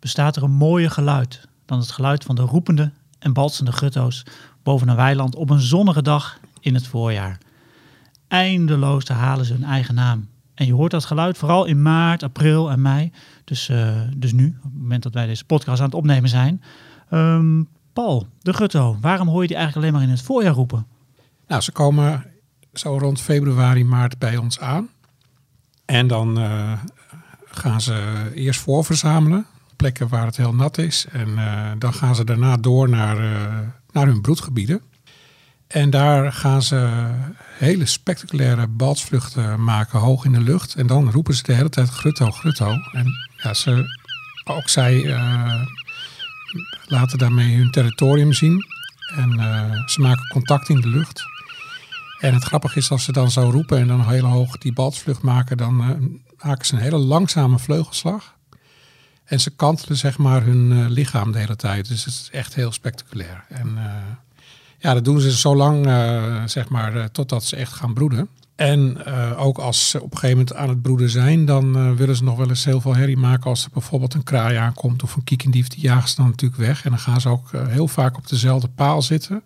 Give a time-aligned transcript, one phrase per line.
[0.00, 4.24] bestaat er een mooier geluid dan het geluid van de roepende en balsende gutto's
[4.62, 7.38] boven een weiland op een zonnige dag in het voorjaar.
[8.28, 10.28] Eindeloos halen ze hun eigen naam.
[10.54, 13.12] En je hoort dat geluid vooral in maart, april en mei.
[13.44, 16.62] Dus, uh, dus nu, op het moment dat wij deze podcast aan het opnemen zijn.
[17.10, 20.86] Um, Paul, de gutto, waarom hoor je die eigenlijk alleen maar in het voorjaar roepen?
[21.46, 22.24] Nou, ze komen
[22.72, 24.88] zo rond februari, maart bij ons aan.
[25.84, 26.72] En dan uh,
[27.44, 29.46] gaan ze eerst voorverzamelen,
[29.80, 31.06] plekken waar het heel nat is.
[31.12, 33.58] En uh, dan gaan ze daarna door naar, uh,
[33.92, 34.80] naar hun broedgebieden.
[35.66, 37.08] En daar gaan ze
[37.58, 40.74] hele spectaculaire balsvluchten maken, hoog in de lucht.
[40.74, 42.74] En dan roepen ze de hele tijd grutto, grutto.
[42.92, 43.84] En ja, ze,
[44.44, 45.16] ook zij
[46.86, 48.64] laten daarmee hun territorium zien.
[49.16, 49.30] En
[49.86, 51.22] ze maken contact in de lucht.
[52.18, 55.22] En het grappige is als ze dan zo roepen en dan heel hoog die balsvlucht
[55.22, 55.76] maken, dan
[56.42, 58.38] maken ze een hele langzame vleugelslag.
[59.30, 61.88] En ze kantelen zeg maar hun uh, lichaam de hele tijd.
[61.88, 63.44] Dus het is echt heel spectaculair.
[63.48, 63.84] En uh,
[64.78, 65.84] ja, dat doen ze zo lang,
[66.50, 68.28] zeg maar, totdat ze echt gaan broeden.
[68.56, 69.04] En
[69.36, 72.36] ook als ze op een gegeven moment aan het broeden zijn, dan willen ze nog
[72.36, 73.50] wel eens heel veel herrie maken.
[73.50, 76.84] Als er bijvoorbeeld een kraai aankomt of een kiekendief, die jagen ze dan natuurlijk weg.
[76.84, 79.42] En dan gaan ze ook heel vaak op dezelfde paal zitten.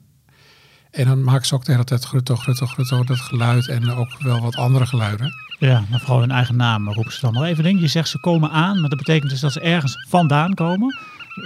[0.91, 4.23] En dan maken ze ook de hele tijd grutto, grutto, grutto, dat geluid en ook
[4.23, 5.33] wel wat andere geluiden.
[5.65, 7.65] Ja, maar vooral hun eigen naam roepen ze dan nog even.
[7.65, 10.99] Denk je zegt ze komen aan, maar dat betekent dus dat ze ergens vandaan komen.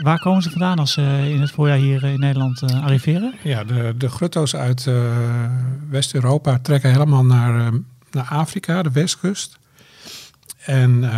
[0.02, 3.34] Waar komen ze vandaan als ze in het voorjaar hier in Nederland uh, arriveren?
[3.42, 5.12] Ja, de, de grutto's uit uh,
[5.90, 7.72] West-Europa trekken helemaal naar,
[8.10, 9.58] naar Afrika, de westkust.
[10.64, 11.10] En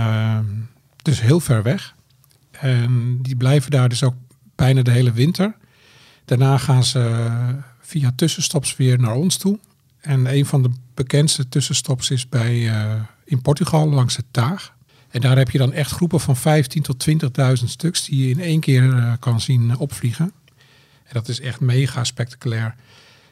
[1.03, 1.95] dus heel ver weg.
[2.51, 4.15] En die blijven daar dus ook
[4.55, 5.55] bijna de hele winter.
[6.25, 7.29] Daarna gaan ze
[7.81, 9.59] via tussenstops weer naar ons toe.
[10.01, 12.93] En een van de bekendste tussenstops is bij, uh,
[13.25, 14.75] in Portugal langs het Taag.
[15.11, 18.41] En daar heb je dan echt groepen van 15 tot 20.000 stuks die je in
[18.41, 20.33] één keer uh, kan zien opvliegen.
[21.05, 22.75] En dat is echt mega spectaculair.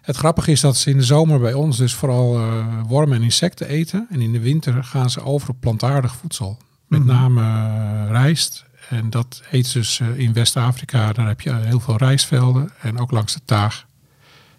[0.01, 3.23] Het grappige is dat ze in de zomer bij ons dus vooral uh, wormen en
[3.23, 4.07] insecten eten.
[4.11, 6.59] En in de winter gaan ze over op plantaardig voedsel.
[6.87, 7.35] Met mm -hmm.
[7.35, 8.65] name rijst.
[8.89, 11.13] En dat eet ze dus in West-Afrika.
[11.13, 12.71] Daar heb je heel veel rijstvelden.
[12.81, 13.87] En ook langs de Taag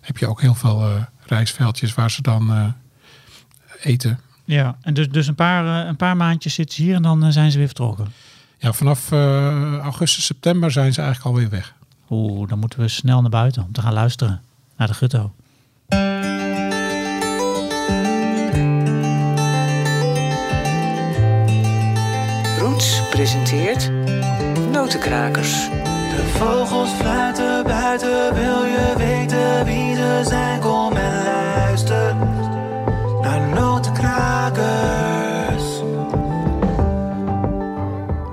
[0.01, 2.65] heb je ook heel veel rijstveldjes waar ze dan uh,
[3.81, 4.19] eten.
[4.43, 7.31] Ja, en dus, dus een, paar, uh, een paar maandjes zitten ze hier en dan
[7.31, 8.07] zijn ze weer vertrokken?
[8.57, 9.11] Ja, vanaf
[9.81, 11.73] augustus, september zijn ze eigenlijk alweer weg.
[12.09, 14.41] Oeh, dan moeten we snel naar buiten om te gaan luisteren
[14.77, 15.33] naar de gutto.
[22.59, 23.91] Roots presenteert
[24.71, 25.69] Notenkrakers.
[26.15, 30.59] De vogels fluiten buiten, wil je weten wie ze zijn?
[30.59, 30.88] Kom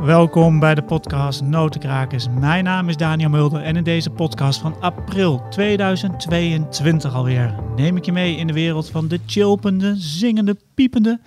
[0.06, 2.28] Welkom bij de podcast Notenkrakers.
[2.28, 8.04] Mijn naam is Daniel Mulder en in deze podcast van april 2022 alweer neem ik
[8.04, 11.20] je mee in de wereld van de chilpende, zingende, piepende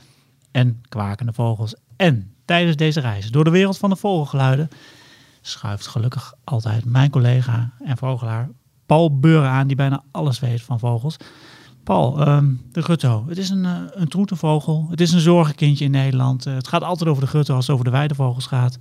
[0.52, 1.76] en kwakende vogels.
[1.96, 4.70] En tijdens deze reis door de wereld van de vogelgeluiden
[5.42, 8.50] schuift gelukkig altijd mijn collega en vogelaar
[8.86, 11.18] Paul Beuren aan, die bijna alles weet van vogels.
[11.90, 13.26] Paul, um, de gutto.
[13.28, 14.88] Het is een, uh, een troetenvogel.
[14.90, 16.48] Het is een zorgenkindje in Nederland.
[16.48, 18.78] Uh, het gaat altijd over de gutto als het over de weidevogels gaat.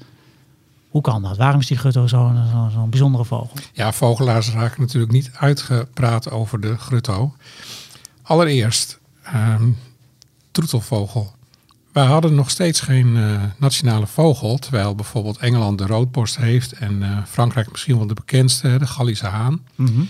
[0.88, 1.36] Hoe kan dat?
[1.36, 3.56] Waarom is die gutto zo'n zo, zo bijzondere vogel?
[3.72, 7.34] Ja, vogelaars raken natuurlijk niet uitgepraat over de gutto.
[8.22, 8.98] Allereerst,
[9.34, 9.76] um,
[10.50, 11.32] troetelvogel.
[11.92, 17.24] Wij hadden nog steeds geen uh, nationale vogel, terwijl bijvoorbeeld Engeland de roodborst heeft en
[17.28, 19.62] Frankrijk misschien wel de bekendste, de Gallische haan.
[19.74, 20.08] Mm -hmm.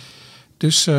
[0.58, 0.94] Dus uh,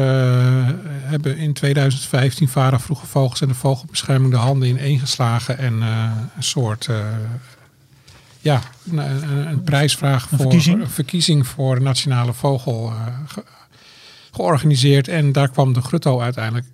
[0.85, 6.43] hebben in 2015 Vara Vroege Vogels en de Vogelbescherming de handen ineen geslagen en een
[6.43, 6.89] soort
[8.39, 8.61] ja,
[8.91, 8.97] een,
[9.47, 10.81] een prijsvraag een voor verkiezing?
[10.81, 12.93] een verkiezing voor nationale vogel
[13.27, 13.43] ge
[14.31, 15.07] georganiseerd.
[15.07, 16.65] En daar kwam de grutto uiteindelijk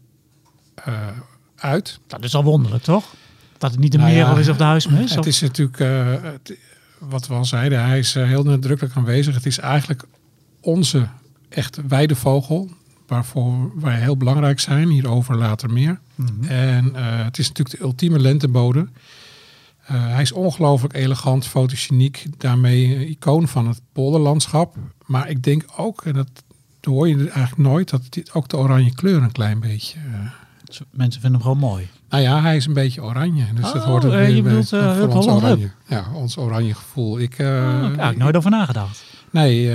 [1.55, 1.99] uit.
[2.07, 3.13] Dat is al wonderlijk, toch?
[3.57, 5.09] Dat het niet de nou merel ja, is of de huismus?
[5.09, 5.25] Het of?
[5.25, 6.57] is natuurlijk, uh, het,
[6.99, 9.35] wat we al zeiden, hij is uh, heel nadrukkelijk aanwezig.
[9.35, 10.03] Het is eigenlijk
[10.61, 11.07] onze
[11.55, 12.69] echt weidevogel,
[13.07, 14.87] waarvoor wij heel belangrijk zijn.
[14.89, 15.99] Hierover later meer.
[16.15, 16.31] Mhm.
[16.31, 16.49] Mm -hmm.
[16.49, 18.87] En uh, het is natuurlijk de ultieme lentebode.
[19.85, 24.75] hij is ongelooflijk elegant, fotogeniek, daarmee een icoon van het polderlandschap.
[25.05, 26.29] Maar ik denk ook, en dat
[26.81, 29.99] hoor je eigenlijk nooit, dat dit ook de oranje kleur een klein beetje...
[30.91, 31.87] Mensen vinden hem gewoon mooi.
[32.09, 33.45] Nou ja, hij is een beetje oranje.
[33.53, 35.71] Dus oh, dat hoort er weer je bedoelt, bij, voor ons oranje.
[35.87, 37.19] Ja, ons oranje gevoel.
[37.19, 39.03] Ik, oh, daar heb ik nooit over nagedacht.
[39.35, 39.71] Nee,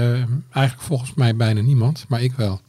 [0.51, 2.61] eigenlijk volgens mij bijna niemand, maar ik wel.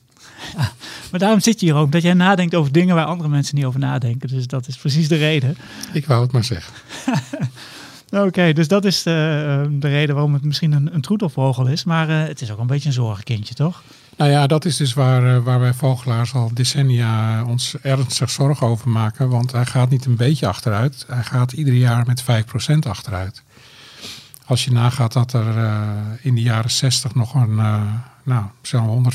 [0.57, 0.71] Ja,
[1.11, 3.65] maar daarom zit je hier ook, dat jij nadenkt over dingen waar andere mensen niet
[3.65, 4.29] over nadenken.
[4.29, 5.57] Dus dat is precies de reden.
[5.93, 6.73] Ik wou het maar zeggen.
[8.27, 11.83] Oké, dus dat is de, de, reden waarom het misschien een, een troetelvogel is.
[11.83, 13.83] Maar uh, het is ook een beetje een zorgenkindje, toch?
[14.17, 18.89] Nou ja, dat is dus waar, waar wij vogelaars al decennia ons ernstig zorgen over
[18.89, 19.29] maken.
[19.29, 21.05] Want hij gaat niet een beetje achteruit.
[21.07, 22.25] Hij gaat ieder jaar met 5%
[22.79, 23.43] achteruit.
[24.51, 25.81] Als je nagaat dat er uh,
[26.21, 27.81] in de jaren 60 nog een, uh,
[28.23, 29.11] nou, zo'n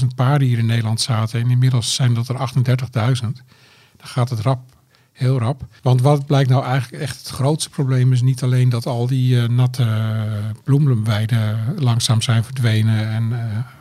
[0.00, 1.40] 125.000 paarden hier in Nederland zaten.
[1.40, 2.62] En inmiddels zijn dat er 38.000.
[3.96, 4.60] Dan gaat het rap,
[5.12, 5.66] heel rap.
[5.82, 9.34] Want wat blijkt nou eigenlijk echt het grootste probleem is niet alleen dat al die
[9.34, 9.86] uh, natte
[10.64, 13.32] bloemlumweiden langzaam zijn verdwenen en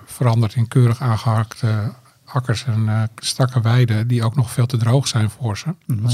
[0.05, 1.93] veranderd in keurig aangehakte
[2.33, 5.75] akkers en uh, strakke weiden die ook nog veel te droog zijn voor ze.
[5.85, 6.13] Mm, het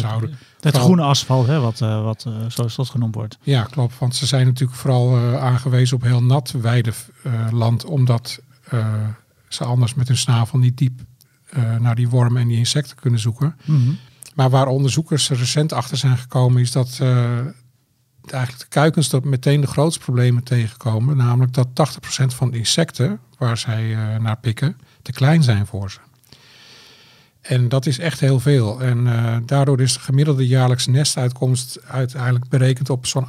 [0.59, 0.83] vooral...
[0.83, 3.37] groene asfalt, hè, wat, uh, wat uh, zoals dat genoemd wordt.
[3.41, 3.99] Ja, klopt.
[3.99, 8.39] Want ze zijn natuurlijk vooral aangewezen op heel nat weideland, omdat
[9.47, 11.01] ze anders met hun snavel niet diep
[11.79, 13.55] naar die wormen en die insecten kunnen zoeken.
[13.65, 13.97] Mm -hmm.
[14.35, 16.99] Maar waar onderzoekers recent achter zijn gekomen, is dat
[18.31, 21.17] eigenlijk de kuikens dat meteen de grootste problemen tegenkomen.
[21.17, 25.91] Namelijk dat 80% van de insecten waar zij uh, naar pikken, te klein zijn voor
[25.91, 25.99] ze.
[27.47, 28.81] En dat is echt heel veel.
[28.81, 33.27] En uh, daardoor is de gemiddelde jaarlijkse nestuitkomst uiteindelijk berekend op zo'n 8%.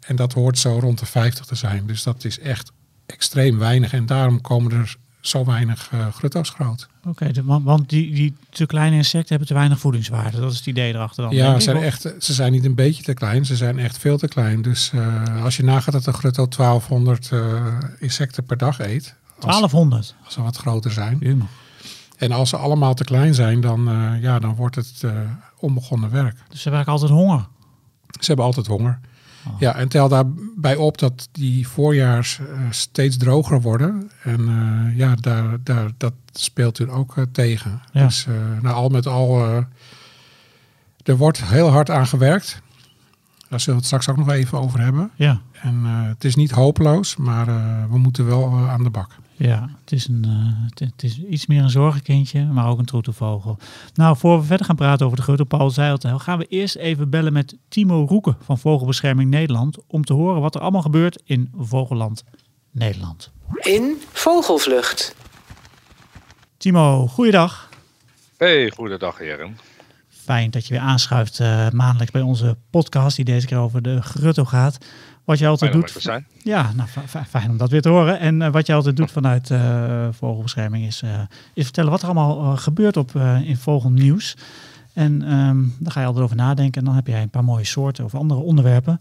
[0.00, 1.86] En dat hoort zo rond de 50 te zijn.
[1.86, 2.72] Dus dat is echt
[3.06, 3.92] extreem weinig.
[3.92, 6.88] En daarom komen er zo weinig uh, grutto's groot.
[7.06, 10.40] Oké, okay, want, die, die te kleine insecten hebben te weinig voedingswaarde.
[10.40, 11.34] Dat is het idee erachter dan.
[11.34, 14.28] Ja, zijn echt, ze zijn niet een beetje te klein, ze zijn echt veel te
[14.28, 14.62] klein.
[14.62, 17.66] Dus uh, als je nagaat dat een grutto 1200 uh,
[17.98, 19.14] insecten per dag eet.
[19.40, 20.14] 1200?
[20.24, 21.16] Als, ze wat groter zijn.
[21.20, 21.34] Ja.
[22.16, 25.04] En als ze allemaal te klein zijn, dan, uh, ja, dan wordt het
[25.58, 26.36] onbegonnen werk.
[26.48, 27.46] Dus ze hebben altijd honger?
[28.10, 28.98] Ze hebben altijd honger.
[29.46, 29.52] Oh.
[29.58, 34.10] Ja, en tel daarbij op dat die voorjaars uh, steeds droger worden.
[34.22, 34.42] En
[34.96, 37.82] ja, daar, daar, dat speelt u ook tegen.
[37.92, 38.04] Ja.
[38.04, 38.26] Dus
[38.60, 39.44] nou, al met al,
[41.02, 42.62] er wordt heel hard aan gewerkt.
[43.48, 45.10] Daar zullen we het straks ook nog even over hebben.
[45.14, 45.40] Ja.
[45.52, 47.46] En het is niet hopeloos, maar
[47.90, 49.10] we moeten wel aan de bak.
[49.36, 53.58] Ja, het is, een, uh, het is iets meer een zorgenkindje, maar ook een troetelvogel.
[53.94, 57.10] Nou, voor we verder gaan praten over de grote Paul Zeiltuil, gaan we eerst even
[57.10, 61.52] bellen met Timo Roeken van Vogelbescherming Nederland om te horen wat er allemaal gebeurt in
[61.56, 62.24] Vogelland
[62.70, 63.32] Nederland.
[63.58, 65.14] In Vogelvlucht.
[66.56, 67.68] Timo, goeiedag.
[68.36, 69.58] Hey, goeiedag heren.
[70.08, 74.02] Fijn dat je weer aanschuift uh, maandelijks bij onze podcast die deze keer over de
[74.02, 74.78] grutto gaat.
[75.24, 76.42] Wat je altijd fijn doet.
[76.42, 76.88] Ja, nou,
[77.28, 78.18] fijn om dat weer te horen.
[78.18, 81.10] En uh, wat je altijd doet vanuit uh, Vogelbescherming is, uh,
[81.54, 84.36] is vertellen wat er allemaal gebeurt op, in Vogelnieuws.
[84.92, 86.80] En um, daar ga je altijd over nadenken.
[86.80, 89.00] En dan heb jij een paar mooie soorten of andere onderwerpen.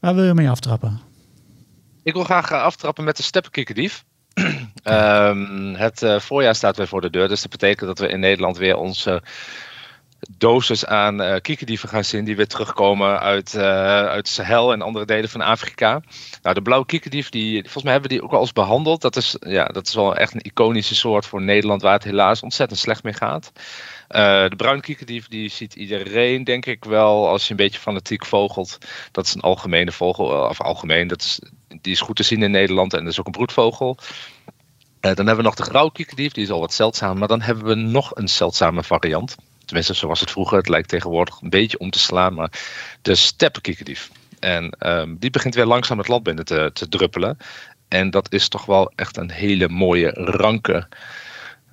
[0.00, 1.00] Waar wil je mee aftrappen?
[2.02, 4.04] Ik wil graag aftrappen met de steppenkikkerdief.
[4.84, 7.28] um, het voorjaar staat weer voor de deur.
[7.28, 9.22] Dus dat betekent dat we in Nederland weer onze
[10.38, 13.62] dosis aan uh, gaan zien die weer terugkomen uit, uh,
[14.06, 16.02] uit Sahel en andere delen van Afrika.
[16.42, 19.00] Nou, de blauwe kiekerdief, die, volgens mij hebben we die ook al eens behandeld.
[19.00, 22.42] Dat is, ja, dat is wel echt een iconische soort voor Nederland waar het helaas
[22.42, 23.52] ontzettend slecht mee gaat.
[23.54, 28.26] Uh, de bruine kiekerdief, die ziet iedereen denk ik wel als je een beetje fanatiek
[28.26, 28.78] vogelt.
[29.12, 31.40] Dat is een algemene vogel, of algemeen, dat is,
[31.80, 33.96] die is goed te zien in Nederland en dat is ook een broedvogel.
[35.00, 37.18] dan hebben we nog de grauwe kiekerdief, die is al wat zeldzaam.
[37.18, 39.36] Maar dan hebben we nog een zeldzame variant.
[39.70, 40.58] Tenminste, zoals het vroeger.
[40.58, 42.34] Het lijkt tegenwoordig een beetje om te slaan.
[42.34, 42.50] Maar
[43.02, 44.10] de steppenkikkerdief.
[44.38, 47.36] En um, die begint weer langzaam het land binnen te, te druppelen.
[47.88, 50.88] En dat is toch wel echt een hele mooie, ranke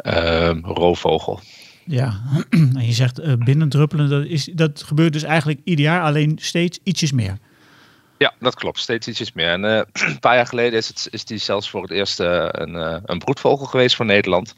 [0.03, 1.39] um, roofvogel.
[1.83, 6.37] Ja, en je zegt uh, binnendruppelen, dat, is, dat gebeurt dus eigenlijk ieder jaar, alleen
[6.41, 7.37] steeds ietsjes meer.
[8.17, 8.79] Ja, dat klopt.
[8.79, 9.49] Steeds ietsjes meer.
[9.49, 9.81] En uh,
[10.11, 12.97] een paar jaar geleden is, het, is die zelfs voor het eerst uh, een, uh,
[13.03, 14.55] een broedvogel geweest voor Nederland.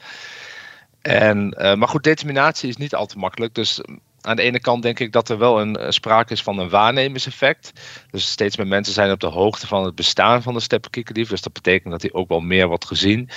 [1.01, 3.55] En, uh, maar goed, determinatie is niet al te makkelijk.
[3.55, 3.81] Dus
[4.21, 6.69] aan de ene kant denk ik dat er wel een uh, sprake is van een
[6.69, 7.71] waarnemerseffect.
[8.11, 11.29] Dus steeds meer mensen zijn op de hoogte van het bestaan van de steppenkikkerdief.
[11.29, 13.29] Dus dat betekent dat hij ook wel meer wordt gezien.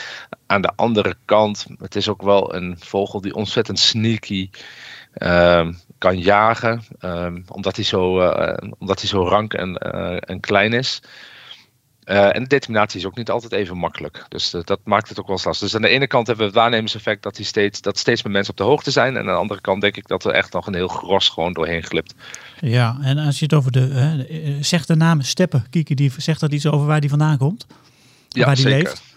[0.46, 4.50] Aan de andere kant, het is ook wel een vogel die ontzettend sneaky
[5.14, 6.82] uh, kan jagen.
[7.48, 9.76] omdat, hij zo, uh, omdat hij zo rank en,
[10.18, 11.00] en klein is.
[12.04, 14.24] Uh, en de determinatie is ook niet altijd even makkelijk.
[14.28, 15.66] Dus uh, dat maakt het ook wel eens lastig.
[15.66, 18.32] Dus aan de ene kant hebben we het waarnemerseffect dat, die steeds, dat steeds meer
[18.32, 19.16] mensen op de hoogte zijn.
[19.16, 21.52] En aan de andere kant denk ik dat er echt nog een heel gros gewoon
[21.52, 22.14] doorheen glipt.
[22.60, 24.26] Ja, en als je het over de.
[24.28, 27.66] Uh, zegt de naam Steppen, Kiekendief, zegt dat iets over waar die vandaan komt?
[28.28, 28.82] Ja, waar die zeker.
[28.82, 29.11] leeft?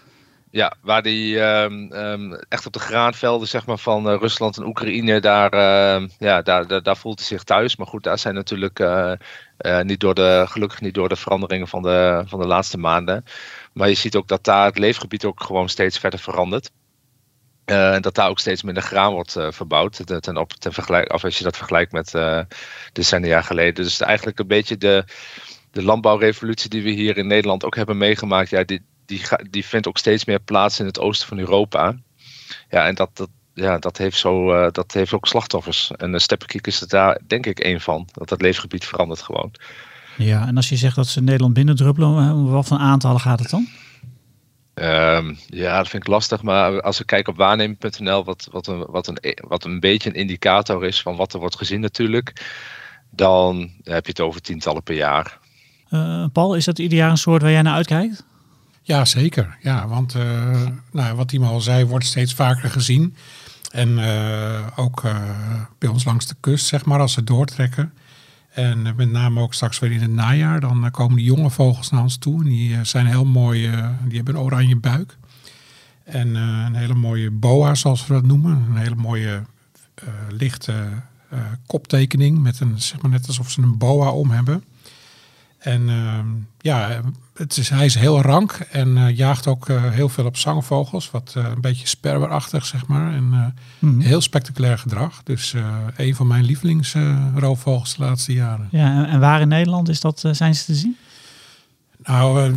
[0.50, 4.66] Ja, waar die um, um, echt op de graanvelden zeg maar, van uh, Rusland en
[4.66, 7.76] Oekraïne, daar, uh, ja, daar, daar, voelt hij zich thuis.
[7.76, 9.12] Maar goed, daar zijn natuurlijk uh,
[9.82, 13.24] niet door de, gelukkig niet door de veranderingen van de, van de laatste maanden.
[13.72, 16.70] Maar je ziet ook dat daar het leefgebied ook gewoon steeds verder verandert.
[17.66, 20.20] Uh, dat daar ook steeds minder graan wordt verbouwd.
[20.22, 22.14] Ten, op, ten vergelijk, of als je dat vergelijkt met
[22.92, 23.84] decennia geleden.
[23.84, 25.04] Dus eigenlijk een beetje de,
[25.70, 28.50] de landbouwrevolutie die we hier in Nederland ook hebben meegemaakt.
[28.50, 31.94] Ja, die, die, die vindt ook steeds meer plaats in het oosten van Europa.
[32.70, 35.90] Ja, en dat, dat, ja, dat, heeft, zo, dat heeft ook slachtoffers.
[35.96, 38.08] En de steppenkiek is er daar denk ik één van.
[38.12, 39.52] Dat het leefgebied verandert gewoon.
[40.16, 43.50] Ja, en als je zegt dat ze Nederland binnendruppelen, om wat voor aantallen gaat het
[43.50, 43.68] dan?
[44.74, 46.42] Um, ja, dat vind ik lastig.
[46.42, 50.14] Maar als we kijken op waarneming.nl, wat, wat, een, wat, een, wat een beetje een
[50.14, 52.44] indicator is van wat er wordt gezien natuurlijk,
[53.10, 55.38] dan heb je het over tientallen per jaar.
[55.90, 58.24] Uh, Paul, is dat ieder jaar een soort waar jij naar uitkijkt?
[58.86, 59.56] Ja, zeker.
[59.60, 63.16] Ja, want uh, nou, wat hij al zei, wordt steeds vaker gezien.
[63.72, 65.02] En uh, ook
[65.78, 67.92] bij ons langs de kust, zeg maar, als ze doortrekken.
[68.50, 72.02] En met name ook straks weer in het najaar, dan komen die jonge vogels naar
[72.02, 72.42] ons toe.
[72.42, 73.60] En die zijn heel mooi,
[74.04, 75.16] die hebben een oranje buik.
[76.04, 78.66] En een hele mooie boa, zoals we dat noemen.
[78.70, 79.42] Een hele mooie
[80.28, 80.88] lichte
[81.66, 84.64] koptekening, met een, zeg maar net alsof ze een boa om hebben.
[85.66, 85.90] En
[86.60, 87.00] ja,
[87.34, 91.10] het is, hij is heel rank en uh, jaagt ook uh, heel veel op zangvogels.
[91.10, 93.12] Wat uh, een beetje sperwerachtig, zeg maar.
[93.12, 94.00] En mm -hmm.
[94.00, 95.22] heel spectaculair gedrag.
[95.22, 95.54] Dus
[95.96, 98.68] een van mijn lievelingsroofvogels de laatste jaren.
[98.70, 100.96] Ja, en waar in Nederland is dat, zijn ze te zien?
[102.04, 102.54] Nou,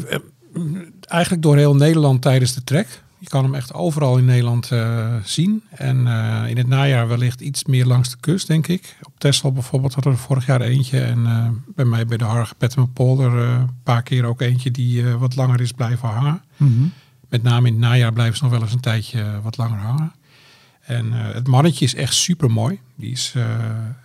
[1.01, 3.03] eigenlijk door heel Nederland tijdens de trek.
[3.19, 5.63] Je kan hem echt overal in Nederland uh, zien.
[5.69, 8.97] En uh, in het najaar wellicht iets meer langs de kust, denk ik.
[9.03, 10.99] Op Texel bijvoorbeeld hadden we vorig jaar eentje.
[10.99, 15.35] En uh, bij mij bij de Harge Pettenpolder een paar keer ook eentje die wat
[15.35, 16.41] langer is blijven hangen.
[16.57, 16.91] Mm -hmm.
[17.29, 20.11] Met name in het najaar blijven ze nog wel eens een tijdje wat langer hangen.
[20.79, 22.79] En het mannetje is echt super mooi.
[22.95, 23.33] Die is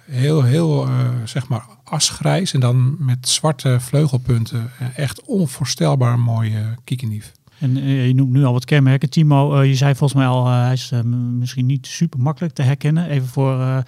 [0.05, 0.89] heel, heel,
[1.25, 2.53] zeg maar, asgrijs.
[2.53, 4.71] En dan met zwarte vleugelpunten.
[4.97, 7.33] echt onvoorstelbaar mooie kiekendief.
[7.59, 9.11] En uh, je noemt nu al wat kenmerken.
[9.11, 10.93] Timo, uh, je zei volgens mij al, uh, hij is
[11.39, 13.09] misschien niet super makkelijk te herkennen.
[13.09, 13.83] Even voor,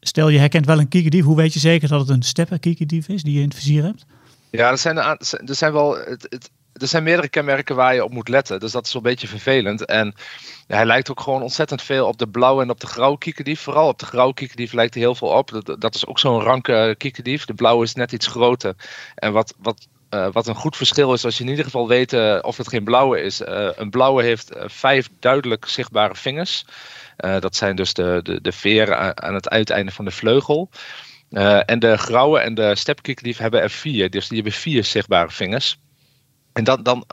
[0.00, 1.24] stel je herkent wel een kiekendief.
[1.24, 3.82] Hoe weet je zeker dat het een stepper kiekendief is die je in het vizier
[3.82, 4.06] hebt?
[4.50, 5.96] Ja, er zijn, er zijn wel...
[5.96, 8.60] Het, het, er zijn meerdere kenmerken waar je op moet letten.
[8.60, 9.84] Dus dat is een beetje vervelend.
[9.84, 10.14] En
[10.66, 13.60] hij lijkt ook gewoon ontzettend veel op de blauwe en op de grauwe kiekendief.
[13.60, 15.50] Vooral op de grauwe kiekendief lijkt hij heel veel op.
[15.50, 17.44] Dat, dat is ook zo'n ranke kiekendief.
[17.44, 18.74] De blauwe is net iets groter.
[19.14, 22.12] En wat, wat uh, wat een goed verschil is als je in ieder geval weet
[22.12, 23.40] uh, of het geen blauwe is.
[23.40, 26.64] Uh, een blauwe heeft vijf duidelijk zichtbare vingers.
[27.16, 30.70] dat zijn dus de, de, de veren aan het uiteinde van de vleugel.
[31.66, 34.10] en de grauwe en de stepkikkerdief hebben er vier.
[34.10, 35.78] Dus die hebben vier zichtbare vingers.
[36.52, 37.06] En dan, dan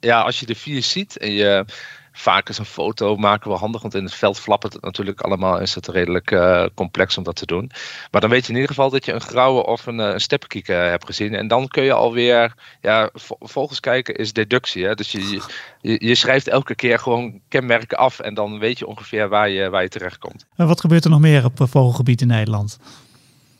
[0.00, 1.64] ja, als je de vier ziet en je
[2.12, 5.60] vaak is een foto maken wel handig, want in het veld flappert het natuurlijk allemaal.
[5.60, 7.70] Is het redelijk uh, complex om dat te doen.
[8.10, 10.68] Maar dan weet je in ieder geval dat je een grauwe of een, een steppenkiek
[10.68, 11.34] uh, hebt gezien.
[11.34, 14.84] En dan kun je alweer, ja, volgens kijken is deductie.
[14.84, 14.94] Hè?
[14.94, 15.40] Dus je,
[15.80, 19.70] je, je, schrijft elke keer gewoon kenmerken af en dan weet je ongeveer waar je,
[19.70, 20.46] waar je terecht komt.
[20.56, 22.78] En wat gebeurt er nog meer op vogelgebied in Nederland?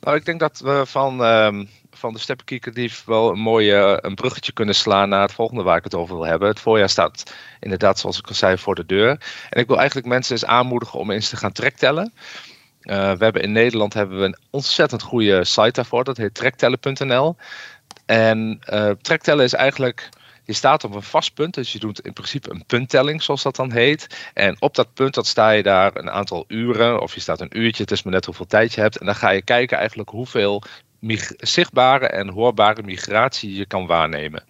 [0.01, 1.69] Nou, ik denk dat we van, um,
[2.03, 5.85] van de steppenkiekerdief wel een mooie een bruggetje kunnen slaan naar het volgende waar ik
[5.85, 6.49] het over wil hebben.
[6.49, 9.11] Het voorjaar staat inderdaad, zoals ik al zei, voor de deur.
[9.51, 12.13] En ik wil eigenlijk mensen eens aanmoedigen om eens te gaan trektellen.
[12.83, 16.05] Uh, we hebben in Nederland hebben we een ontzettend goede site daarvoor.
[16.05, 17.37] Dat heet trektellen.nl.
[18.07, 20.09] En uh, trektellen is eigenlijk
[20.45, 23.57] je staat op een vast punt, dus je doet in principe een punttelling, zoals dat
[23.57, 24.31] dan heet.
[24.35, 27.59] En op dat punt dat sta je daar een aantal uren, of je staat een
[27.59, 28.99] uurtje, het is maar net hoeveel tijd je hebt.
[28.99, 30.63] En dan ga je kijken eigenlijk hoeveel
[31.37, 34.45] zichtbare en hoorbare migratie je kan waarnemen.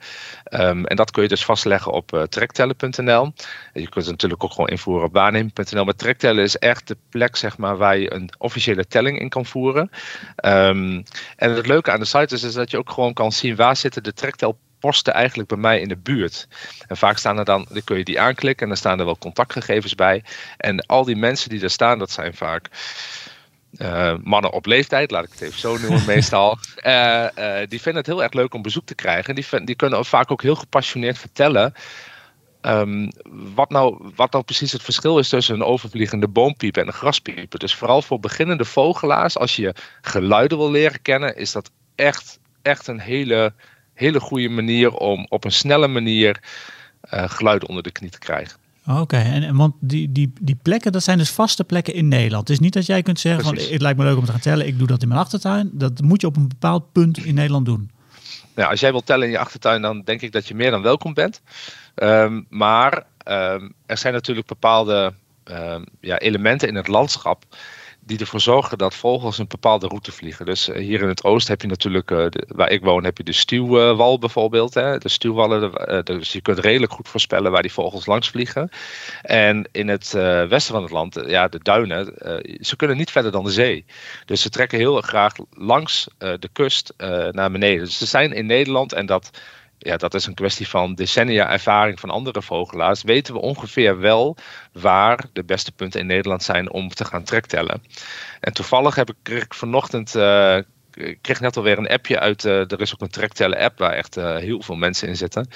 [0.50, 3.32] Um, en dat kun je dus vastleggen op uh, trektellen.nl.
[3.72, 5.84] Je kunt het natuurlijk ook gewoon invoeren op waarneming.nl.
[5.84, 9.46] Maar trektellen is echt de plek zeg maar, waar je een officiële telling in kan
[9.46, 9.90] voeren.
[10.44, 11.02] Um,
[11.36, 14.02] en het leuke aan de site is, dat je ook gewoon kan zien waar zitten
[14.02, 16.48] de trektel posten eigenlijk bij mij in de buurt.
[16.88, 19.18] En vaak staan er dan, dan kun je die aanklikken en dan staan er wel
[19.18, 20.24] contactgegevens bij.
[20.56, 22.68] En al die mensen die daar staan, dat zijn vaak
[23.72, 26.58] uh, mannen op leeftijd, laat ik het even zo noemen meestal.
[26.86, 29.34] Uh, uh, die vinden het heel erg leuk om bezoek te krijgen.
[29.34, 31.74] Die, die kunnen vaak ook heel gepassioneerd vertellen.
[32.62, 33.10] Um,
[33.54, 37.58] wat, nou, wat nou precies het verschil is tussen een overvliegende boompiep en een graspieper.
[37.58, 42.86] Dus vooral voor beginnende vogelaars, als je geluiden wil leren kennen, is dat echt, echt
[42.86, 43.52] een hele
[43.94, 46.40] hele goede manier om op een snelle manier
[47.14, 48.61] uh, geluid onder de knie te krijgen.
[48.86, 52.48] Oké, en, en want die, die, die plekken, dat zijn dus vaste plekken in Nederland.
[52.48, 53.62] Het is niet dat jij kunt zeggen Precies.
[53.64, 55.70] van het lijkt me leuk om te gaan tellen, ik doe dat in mijn achtertuin.
[55.72, 57.90] Dat moet je op een bepaald punt in Nederland doen.
[58.54, 60.82] Nou, als jij wilt tellen in je achtertuin, dan denk ik dat je meer dan
[60.82, 61.40] welkom bent.
[61.94, 67.44] Um, maar um, er zijn natuurlijk bepaalde um, ja, elementen in het landschap
[68.04, 70.46] die ervoor zorgen dat vogels een bepaalde route vliegen.
[70.46, 73.24] Dus eh, hier in het oosten heb je natuurlijk, de, waar ik woon, heb je
[73.24, 74.74] de stuwwal bijvoorbeeld.
[74.74, 74.98] Hè?
[74.98, 78.70] De stuwwallen, uh, dus je kunt redelijk goed voorspellen waar die vogels langs vliegen.
[79.22, 80.12] En in het
[80.48, 82.14] westen van het land, ja, de duinen,
[82.60, 83.84] ze kunnen niet verder dan de zee.
[84.24, 86.94] Dus ze trekken heel graag langs de kust
[87.30, 87.84] naar beneden.
[87.84, 89.30] Dus ze zijn in Nederland en dat
[89.82, 94.36] ja, dat is een kwestie van decennia ervaring van andere vogelaars, weten we ongeveer wel
[94.72, 97.82] waar de beste punten in Nederland zijn om te gaan trektellen.
[98.40, 100.14] En toevallig heb ik, kreeg ik vanochtend,
[100.94, 103.92] ik kreeg net alweer een appje uit, uh, er is ook een trektellen app waar
[103.92, 105.48] echt uh, heel veel mensen in zitten.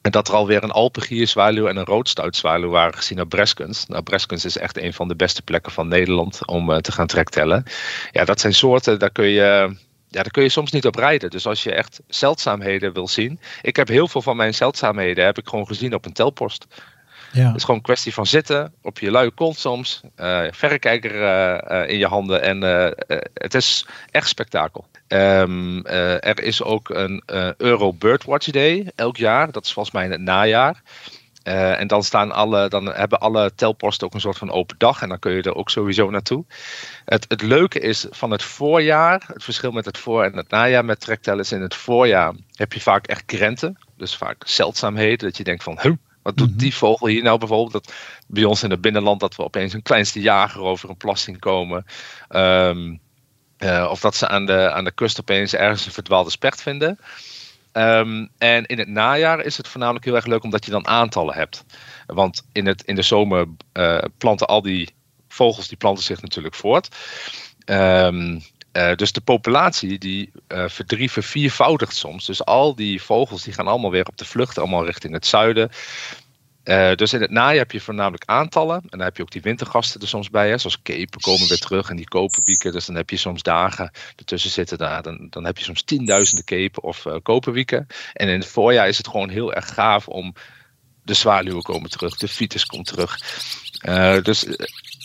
[0.00, 3.86] En dat er alweer een alpengierzwaluw en een roodstuitzwaluw waren gezien op Breskens.
[3.86, 7.64] Nou, Breskens is echt een van de beste plekken van Nederland om te gaan trektellen.
[8.10, 9.76] Ja, dat zijn soorten, daar kun je
[10.10, 11.30] ja, daar kun je soms niet op rijden.
[11.30, 13.40] Dus als je echt zeldzaamheden wil zien.
[13.62, 16.66] Ik heb heel veel van mijn zeldzaamheden heb ik gewoon gezien op een telpost.
[17.32, 17.46] Ja.
[17.46, 21.58] Het is gewoon een kwestie van zitten, op je luie kont soms, uh, verrekijker uh,
[21.82, 22.60] uh, in je handen en
[23.34, 24.86] het is echt spektakel.
[25.08, 27.22] Um, er is ook een
[27.56, 30.82] Euro Birdwatch Day elk jaar, dat is volgens mij in het najaar.
[31.44, 35.02] Uh, en dan, staan alle, dan hebben alle telposten ook een soort van open dag.
[35.02, 36.44] En dan kun je er ook sowieso naartoe.
[37.04, 39.24] Het, het leuke is van het voorjaar.
[39.26, 42.72] Het verschil met het voor- en het najaar met trektellen is in het voorjaar heb
[42.72, 43.78] je vaak echt krenten.
[43.96, 45.18] Dus vaak zeldzaamheden.
[45.18, 45.92] Dat je denkt van, huh,
[46.22, 47.72] wat doet die vogel hier nou bijvoorbeeld?
[47.72, 47.92] Dat,
[48.26, 51.38] bij ons in het binnenland dat we opeens een kleinste jager over een plas zien
[51.38, 51.86] komen.
[52.28, 53.00] Um,
[53.58, 56.98] uh, of dat ze aan de, aan de kust opeens ergens een verdwaalde specht vinden.
[57.72, 61.34] Um, en in het najaar is het voornamelijk heel erg leuk omdat je dan aantallen
[61.34, 61.64] hebt.
[62.06, 64.94] Want in, het, in de zomer uh, planten al die
[65.28, 66.96] vogels die planten zich natuurlijk voort.
[67.66, 70.64] Um, uh, dus de populatie die uh,
[71.88, 72.26] soms.
[72.26, 75.70] Dus al die vogels die gaan allemaal weer op de vlucht, allemaal richting het zuiden.
[76.70, 78.76] Uh, dus in het najaar heb je voornamelijk aantallen.
[78.76, 80.48] En dan heb je ook die wintergasten er soms bij.
[80.48, 82.72] Hè, zoals kepen komen weer terug en die koperwieken.
[82.72, 84.78] Dus dan heb je soms dagen ertussen zitten.
[84.78, 87.86] Daar, dan, dan heb je soms tienduizenden kepen of uh, koperwieken.
[88.12, 90.34] En in het voorjaar is het gewoon heel erg gaaf om...
[91.02, 93.18] De zwaluwen komen terug, de fiets komt terug.
[93.82, 94.46] Uh, dus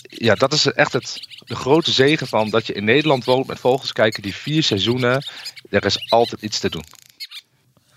[0.01, 3.59] ja, dat is echt het, de grote zegen van dat je in Nederland woont met
[3.59, 5.25] vogels kijken die vier seizoenen.
[5.69, 6.83] Er is altijd iets te doen.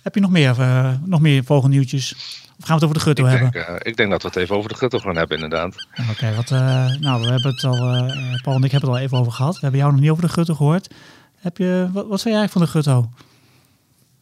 [0.02, 0.56] Heb je nog meer,
[1.04, 2.14] nog meer vogelnieuwtjes?
[2.60, 3.50] Of gaan we het over de gutto ik hebben?
[3.50, 5.86] Denk, uh, ik denk dat we het even over de gutto gaan hebben, inderdaad.
[6.00, 6.58] Oké, okay, wat, uh,
[7.00, 9.54] nou, we hebben het al, uh, Paul en ik hebben het al even over gehad.
[9.54, 10.94] We hebben jou nog niet over de gutto gehoord.
[11.38, 13.10] Heb je, wat, wat vind jij eigenlijk van de gutto?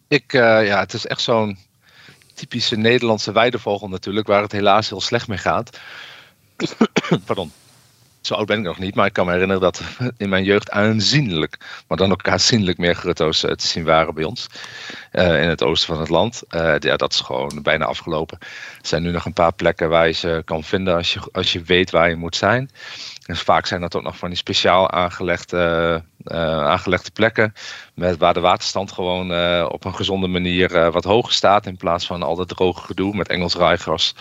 [0.09, 1.59] Ik, ja, het is echt zo'n
[2.35, 5.79] typische Nederlandse weidevogel natuurlijk, waar het helaas heel slecht mee gaat.
[7.27, 7.53] Pardon.
[8.27, 9.83] Zo oud ben ik nog niet, maar ik kan me herinneren dat
[10.17, 14.25] in mijn jeugd aanzienlijk, maar dan ook aanzienlijk meer grutto's uh, te zien waren bij
[14.25, 14.47] ons.
[15.13, 16.43] Uh, in het oosten van het land.
[16.51, 18.39] Uh, ja, dat is gewoon bijna afgelopen.
[18.41, 18.47] Er
[18.87, 21.63] zijn nu nog een paar plekken waar je ze kan vinden als je, als je
[21.63, 22.71] weet waar je moet zijn.
[23.27, 27.53] Dus vaak zijn dat ook nog van die speciaal aangelegde, aangelegde plekken.
[27.95, 29.33] Met, waar de waterstand gewoon
[29.69, 31.67] op een gezonde manier wat hoger staat.
[31.67, 34.15] In plaats van al dat droge gedoe met Engels raaigras.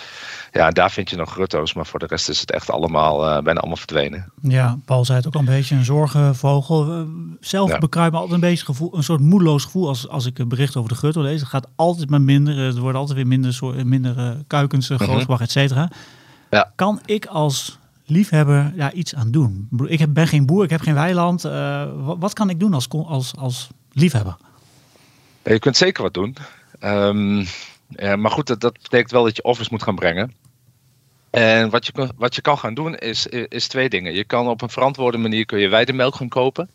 [0.51, 1.73] Ja, daar vind je nog grutto's.
[1.73, 4.31] Maar voor de rest is het echt allemaal, bijna allemaal verdwenen.
[4.41, 5.75] Ja, Paul zei het ook al een beetje.
[5.75, 7.07] Een zorgenvogel.
[7.39, 7.77] Zelf ja.
[7.77, 10.75] bekruip me altijd een beetje gevoel, een soort moedeloos gevoel als, als ik een bericht
[10.75, 11.39] over de gutto lees.
[11.39, 12.57] Het gaat altijd maar minder.
[12.57, 15.89] Er worden altijd weer minder, soort, minder kuikens, uh, grootgebracht, et cetera.
[16.49, 16.71] Ja.
[16.75, 19.69] Kan ik als liefhebber daar iets aan doen?
[19.87, 21.45] Ik ben geen boer, ik heb geen weiland.
[21.45, 24.37] Uh, wat, kan ik doen als, als, als liefhebber?
[25.43, 26.35] Ja, je kunt zeker wat doen.
[27.87, 30.33] Ja, maar goed, dat, betekent wel dat je offers moet gaan brengen.
[31.29, 34.13] En wat je, wat je kan gaan doen is, is twee dingen.
[34.13, 36.69] Je kan op een verantwoorde manier kun je weidemelk gaan kopen.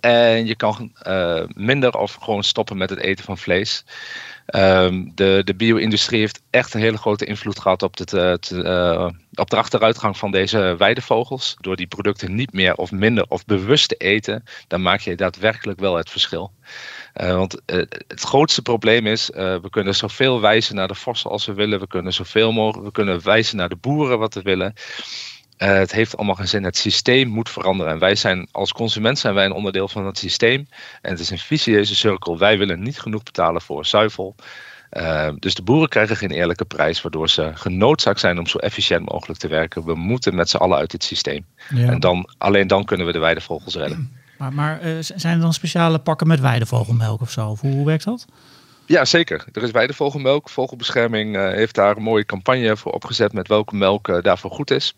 [0.00, 3.84] En je kan uh, minder of gewoon stoppen met het eten van vlees.
[4.54, 9.08] Um, de, de bio-industrie heeft echt een hele grote invloed gehad op, het, te, uh,
[9.34, 11.56] op de achteruitgang van deze weidevogels.
[11.60, 15.80] Door die producten niet meer of minder of bewust te eten, dan maak je daadwerkelijk
[15.80, 16.52] wel het verschil.
[17.20, 21.52] Uh, want het grootste probleem is, we kunnen zoveel wijzen naar de vossen als we
[21.52, 21.80] willen.
[21.80, 24.74] We kunnen zoveel mogelijk, we kunnen wijzen naar de boeren wat we willen.
[25.56, 26.64] Het heeft allemaal geen zin.
[26.64, 27.92] Het systeem moet veranderen.
[27.92, 30.68] En wij zijn als consument zijn wij een onderdeel van het systeem.
[31.02, 32.38] En het is een vicieuze cirkel.
[32.38, 34.34] Wij willen niet genoeg betalen voor zuivel.
[34.92, 39.12] Uh, dus de boeren krijgen geen eerlijke prijs, waardoor ze genoodzaakt zijn om zo efficiënt
[39.12, 39.84] mogelijk te werken.
[39.84, 41.44] We moeten met z'n allen uit dit systeem.
[41.74, 41.88] Ja.
[41.88, 44.10] En dan, alleen dan kunnen we de weidevogels redden.
[44.38, 47.48] Maar, maar uh, zijn er dan speciale pakken met weidevogelmelk of zo?
[47.48, 48.26] Of hoe, hoe werkt dat?
[48.86, 49.44] Ja, zeker.
[49.52, 50.48] Er is weidevogelmelk.
[50.48, 54.94] Vogelbescherming heeft daar een mooie campagne voor opgezet met welke melk daarvoor goed is.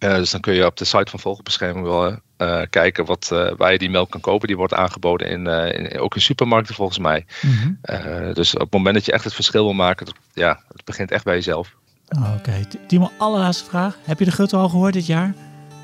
[0.00, 3.52] Uh, dus dan kun je op de site van Vogelbescherming wel uh, kijken wat, uh,
[3.56, 4.46] waar je die melk kan kopen.
[4.46, 7.26] Die wordt aangeboden in, in ook in supermarkten volgens mij.
[7.42, 8.34] Mm -hmm.
[8.34, 11.10] dus op het moment dat je echt het verschil wil maken, dat, ja, het begint
[11.10, 11.74] echt bij jezelf.
[12.08, 12.66] Oh, Oké, okay.
[12.86, 13.98] Timo, allerlaatste vraag.
[14.04, 15.34] Heb je de Gutte al gehoord dit jaar?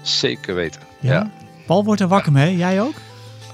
[0.03, 0.81] Zeker weten.
[1.01, 1.13] Ja?
[1.13, 1.31] Ja,
[1.67, 2.95] Paul wordt er wakker mee, jij ook?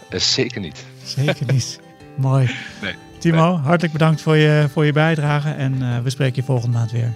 [0.09, 0.85] Eh, zeker niet.
[1.05, 1.81] Zeker niet.
[2.17, 2.51] Mooi.
[2.83, 2.95] Nee.
[3.19, 6.91] Timo, hartelijk bedankt voor je, voor je bijdrage en eh, we spreken je volgende maand
[6.91, 7.13] weer.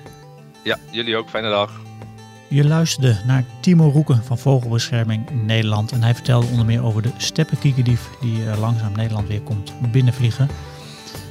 [0.63, 1.29] Ja, jullie ook.
[1.29, 1.81] Fijne dag.
[2.49, 5.93] Je luisterde naar Timo Roeken van Vogelbescherming Nederland.
[5.93, 10.47] En hij vertelde onder meer over de steppenkiekendief die eh, langzaam Nederland weer komt binnenvliegen.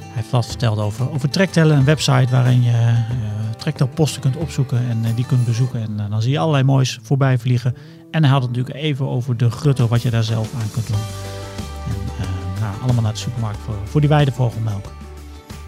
[0.00, 2.98] Hij heeft wat verteld over, over Trektellen, een website waarin je eh,
[3.56, 5.80] trektelposten kunt opzoeken en eh, die kunt bezoeken.
[5.80, 7.76] En dan zie je allerlei moois voorbij vliegen.
[8.10, 10.86] En hij had het natuurlijk even over de grutto, wat je daar zelf aan kunt
[10.86, 10.96] doen.
[12.20, 14.92] En nou, allemaal naar de supermarkt voor, voor die weidevogelmelk.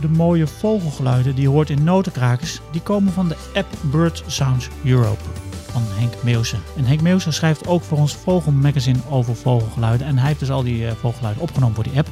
[0.00, 4.68] De mooie vogelgeluiden die je hoort in notenkrakers, die komen van de app Bird Sounds
[4.84, 5.22] Europe
[5.70, 6.60] van Henk Meeuwsen.
[6.76, 10.06] En Henk Meeuwsen schrijft ook voor ons Vogelmagazine over vogelgeluiden.
[10.06, 12.08] En hij heeft dus al die eh, vogelgeluiden opgenomen voor die app.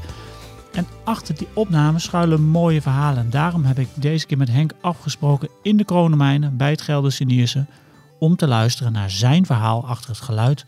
[0.72, 3.18] En achter die opnames schuilen mooie verhalen.
[3.18, 7.24] En daarom heb ik deze keer met Henk afgesproken in de Kronenmijnen bij het Gelderse
[7.24, 7.66] Nierse
[8.18, 10.64] om te luisteren naar zijn verhaal achter het geluid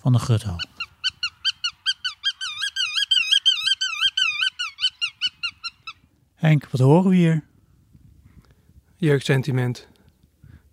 [0.00, 0.56] van de grutto.
[6.42, 7.42] Henk, wat horen we hier?
[8.96, 9.88] jeugdsentiment.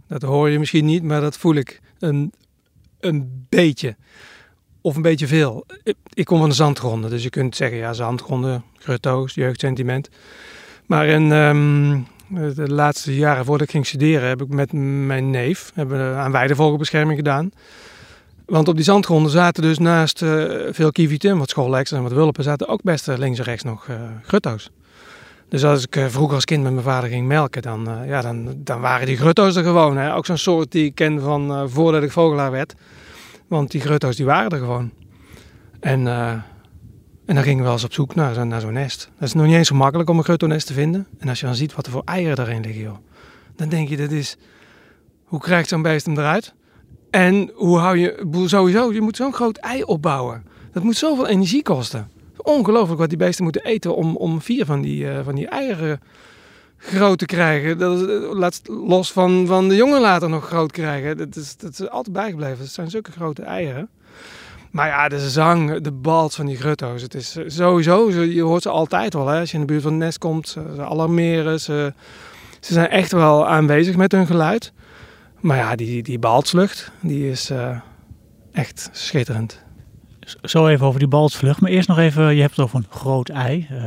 [0.08, 2.34] Dat hoor je misschien niet, maar dat voel ik een,
[3.00, 3.96] een beetje.
[4.82, 5.66] Of een beetje veel.
[6.14, 10.10] Ik, kom van de zandgronden, dus je kunt zeggen, ja, zandgronden, grutto's, jeugdsentiment.
[10.86, 12.00] Maar in ehm,
[12.56, 17.18] de laatste jaren voordat ik ging studeren, heb ik met mijn neef hebben aan weidevogelbescherming
[17.18, 17.52] gedaan.
[18.46, 22.44] Want op die zandgronden zaten dus naast eh, veel kievieten, wat schoolleksers en wat wulpen,
[22.44, 24.70] zaten ook best eh, links en rechts nog eh grutto's.
[25.50, 28.22] Dus als ik eh, vroeger als kind met mijn vader ging melken, dan, eh, ja,
[28.22, 29.98] dan, dan waren die grutto's er gewoon.
[29.98, 30.16] Hè.
[30.16, 32.74] Ook zo'n soort die ik ken van eh, voordat ik vogelaar werd.
[33.48, 34.92] Want die grutto's die waren er gewoon.
[35.80, 39.10] En, en dan gingen we wel eens op zoek naar, zo- naar zo'n nest.
[39.20, 41.08] Dat is nog niet eens zo makkelijk om een gruttonest te vinden.
[41.20, 42.98] En als je dan ziet wat er voor eieren daarin liggen, joh.
[43.56, 44.38] Dan denk je, dat is...
[45.24, 46.54] Hoe krijgt zo'n beest hem eruit?
[47.10, 48.44] En hoe hou je...
[48.46, 50.44] Sowieso, je moet zo'n groot ei opbouwen.
[50.72, 52.10] Dat moet zoveel energie kosten.
[52.44, 56.02] Ongelooflijk wat die beesten moeten eten om, om vier van die, eh, van die eieren
[56.78, 57.78] groot te krijgen.
[57.78, 61.18] Dat is, eh, laat los van, van de jongen later nog groot krijgen.
[61.18, 62.60] Dat is, dat is altijd bijgebleven.
[62.60, 63.90] Het zijn zulke grote eieren.
[64.72, 67.02] Maar ja, de zang, de bals van die grutto's.
[67.02, 69.28] Het is eh, sowieso, je hoort ze altijd wel.
[69.28, 69.40] Hè?
[69.40, 71.60] Als je in de buurt van het nest komt, ze, alarmeren.
[71.60, 71.94] Ze,
[72.60, 74.74] ze zijn echt wel aanwezig met hun geluid.
[75.40, 77.52] Maar ja, die, die balslucht, die is
[78.52, 79.68] echt schitterend.
[80.42, 81.62] Zo even over die balsvlucht.
[81.62, 83.68] Maar eerst nog even, je hebt het over een groot ei.
[83.70, 83.78] Eh,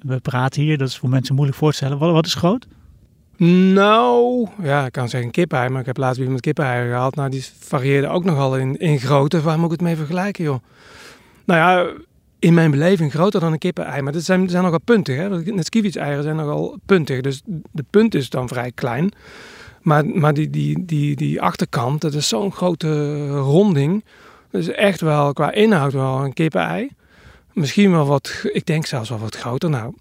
[0.00, 1.98] we praten hier, dat is voor mensen moeilijk voor te stellen.
[1.98, 2.66] Wat, wat is groot?
[3.36, 7.14] Nou, ja, ik kan zeggen kippei, maar ik heb laatst weer met kippei gehaald.
[7.14, 9.40] Nou, die varieerden ook nogal in, in grootte.
[9.40, 10.58] Waar moet ik het mee vergelijken, joh?
[11.44, 11.92] Nou ja,
[12.38, 14.02] in mijn beleving groter dan een kippei.
[14.02, 15.42] Maar dat zijn, zijn nogal puntig, hè.
[15.42, 17.20] Net kievitseieren zijn nogal puntig.
[17.20, 19.12] Dus de punt is dan vrij klein.
[19.82, 24.04] Maar, maar die, die, die, die achterkant, dat is zo'n grote ronding.
[24.54, 26.90] Is echt wel qua inhoud wel een kippei.
[27.52, 29.70] Misschien wel wat, ik denk zelfs wel wat groter.
[29.70, 29.94] Nou,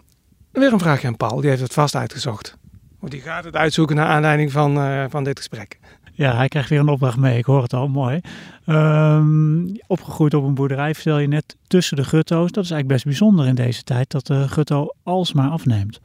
[0.52, 2.58] weer een vraagje aan Paul, die heeft het vast uitgezocht.
[3.00, 5.80] Want die gaat het uitzoeken naar aanleiding van, eh, van dit gesprek.
[6.12, 7.38] Ja, hij krijgt weer een opdracht mee.
[7.38, 8.22] Ik hoor het al, mooi.
[8.66, 12.52] Ehm, opgegroeid op een boerderij, vertel je net, tussen de gutto's.
[12.52, 16.00] Dat is eigenlijk best bijzonder in deze tijd, dat de gutto alsmaar afneemt.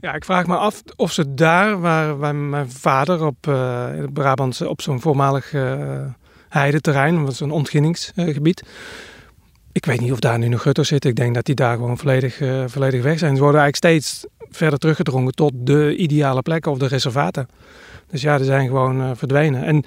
[0.00, 4.66] Ja, ik vraag me af of ze daar, waar, waar mijn vader op het Brabant,
[4.66, 6.04] op zo'n voormalig eh
[6.54, 8.62] heideterrein, zo'n ontginningsgebied.
[9.72, 11.10] ik weet niet of daar nu nog gutto's zitten.
[11.10, 13.36] Ik denk dat die daar gewoon volledig, eh, volledig weg zijn.
[13.36, 17.48] Ze worden eigenlijk steeds verder teruggedrongen tot de ideale plekken of de reservaten.
[18.10, 19.64] Dus ja, die zijn gewoon eh, verdwenen.
[19.64, 19.84] En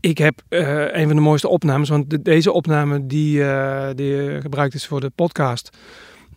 [0.00, 3.42] ik heb eh, een van de mooiste opnames, want de- deze opname die,
[3.94, 5.76] die gebruikt is voor de podcast,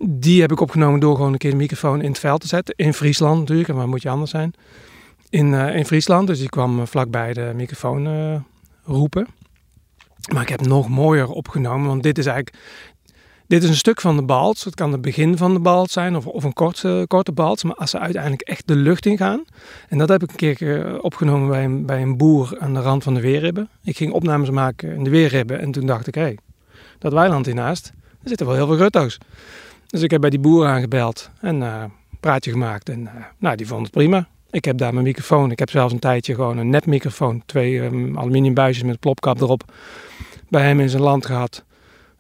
[0.04, 2.74] die heb ik opgenomen door gewoon een keer de microfoon in het veld te zetten.
[2.78, 4.54] In Friesland natuurlijk, en waar moet je anders zijn?
[5.30, 8.08] In, in Friesland, dus die kwam vlakbij de microfoon
[8.92, 9.28] roepen.
[10.34, 12.58] Maar ik heb nog mooier opgenomen, want dit is eigenlijk
[13.52, 14.64] dit is een stuk van de balts.
[14.64, 17.64] Het kan het begin van de balts zijn of, of een korte, korte balts.
[17.64, 19.44] Maar als ze uiteindelijk echt de lucht in gaan.
[19.90, 22.80] En dat heb ik een keer eh, opgenomen bij een, bij een boer aan de
[22.80, 23.70] rand van de Weerribben.
[23.84, 25.60] Ik ging opnames maken in de Weerribben.
[25.60, 26.38] En toen dacht ik, hé, hey,
[27.00, 29.18] dat weiland hiernaast, er zitten wel heel veel gutto's.
[29.88, 31.84] Dus ik heb bij die boer aangebeld en eh,
[32.20, 32.90] praatje gemaakt.
[32.90, 34.28] En eh, nou, die vond het prima.
[34.52, 35.52] Ik heb daar mijn microfoon.
[35.52, 37.44] Ik heb zelfs een tijdje gewoon een nepmicrofoon.
[37.46, 39.64] Twee ehm, aluminium buisjes met plopkap erop.
[40.50, 41.64] Bij hem in zijn land gehad.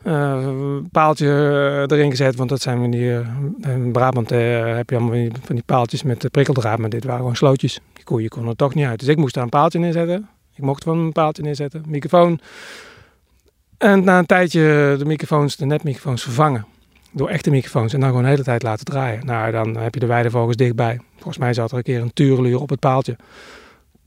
[0.03, 4.75] Eh, een paaltje eh, erin gezet, want dat zijn van die, eh, in Brabant eh,
[4.75, 7.79] heb je allemaal van die, paaltjes met prikkeldraad, maar dit waren gewoon slootjes.
[7.93, 8.99] Die koeien konden er toch niet uit.
[8.99, 10.29] Dus ik moest daar een paaltje neerzetten.
[10.55, 12.39] Ik mocht van een paaltje neerzetten, microfoon.
[13.77, 16.65] En na een tijdje de microfoons, de netmicrofoons vervangen
[17.11, 19.25] door echte microfoons en dan gewoon de hele tijd laten draaien.
[19.25, 20.99] Nou, dan heb je de weidevogels dichtbij.
[21.15, 23.15] Volgens mij zat er een keer een tureluur op het paaltje.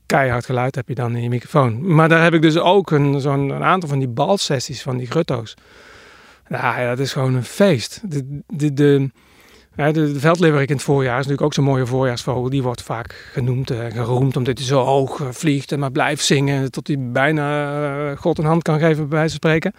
[0.05, 1.95] keihard geluid heb je dan in je microfoon.
[1.95, 5.07] Maar daar heb ik dus ook een, zo'n een aantal van die balsessies van die
[5.07, 5.55] grutto's.
[6.47, 8.01] Nou ja, dat is gewoon een feest.
[8.03, 9.09] De, de, de,
[9.93, 12.49] de, in het voorjaar is natuurlijk ook zo'n mooie voorjaarsvogel.
[12.49, 16.25] Die wordt vaak genoemd en geroemd omdat hij zo hoog eh, vliegt en maar blijft
[16.25, 16.71] zingen.
[16.71, 19.73] Tot hij bijna eh, God een hand kan geven, bij wijze spreken.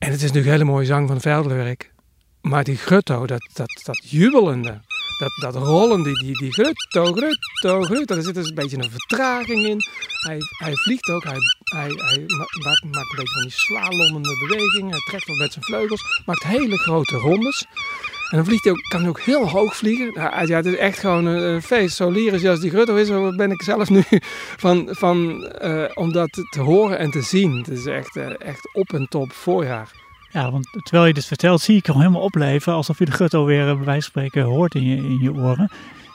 [0.00, 1.92] En het is natuurlijk hele mooie zang van de veldleeuwerik.
[2.40, 4.80] Maar die grutto, dat, dat, dat jubelende,
[5.18, 8.90] dat, dat rollen, die, die, die grutto, grutto, grutto, daar zit dus een beetje een
[8.90, 9.78] vertraging in.
[10.26, 14.90] Hij, hij vliegt ook, hij, hij, hij maakt, een beetje van die slalommende bewegingen.
[14.90, 17.66] Hij trekt wat met zijn vleugels, maakt hele grote rondes.
[18.30, 20.10] En dan vliegt hij ook, kan hij ook heel hoog vliegen.
[20.14, 21.96] Ja, ja, het is echt gewoon een, feest.
[21.96, 24.02] Zo lyrisch als die grutto is, zo ben ik zelf nu
[24.64, 27.56] van, van uh, om dat te horen en te zien.
[27.56, 29.90] Het is echt, uh, echt op en top voorjaar.
[30.30, 32.72] Ja, want terwijl je dit vertelt, zie ik hem helemaal opleven.
[32.72, 35.70] Alsof je de gut alweer bij wijze van spreken hoort in je, in je oren.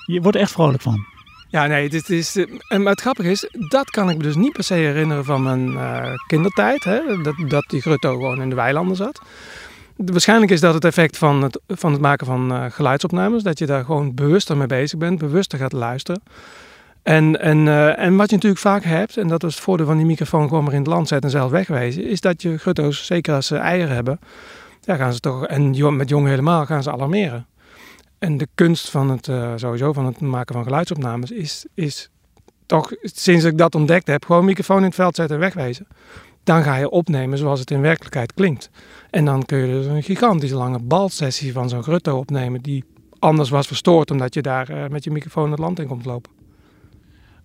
[0.05, 1.05] Je wordt er echt vrolijk van.
[1.49, 2.35] Ja, nee, dit is,
[2.67, 5.43] en maar het grappige is, dat kan ik me dus niet per se herinneren van
[5.43, 6.83] mijn uh, kindertijd.
[6.83, 7.21] Hè?
[7.21, 9.21] Dat, dat die grutto gewoon in de weilanden zat.
[9.95, 13.43] Waarschijnlijk is dat het effect van het, van het maken van uh, geluidsopnames.
[13.43, 16.21] Dat je daar gewoon bewuster mee bezig bent, bewuster gaat luisteren.
[17.03, 19.97] En, en, uh, en wat je natuurlijk vaak hebt, en dat is het voordeel van
[19.97, 23.05] die microfoon gewoon maar in het land zetten en zelf wegwezen, is dat je gutto's,
[23.05, 24.19] zeker als ze eieren hebben,
[24.81, 27.45] ja, gaan ze toch, en met jong helemaal, gaan ze alarmeren.
[28.19, 32.09] En de kunst van het, uh, sowieso van het maken van geluidsopnames is, is
[32.65, 35.87] toch, sinds ik dat ontdekt heb, gewoon microfoon in het veld zetten en wegwezen.
[36.45, 38.69] Dan ga je opnemen zoals het in werkelijkheid klinkt.
[39.09, 42.83] En dan kun je dus een gigantische lange balsessie van zo'n grutto opnemen die
[43.19, 46.31] anders was verstoord omdat je daar uh, met je microfoon het land in komt lopen.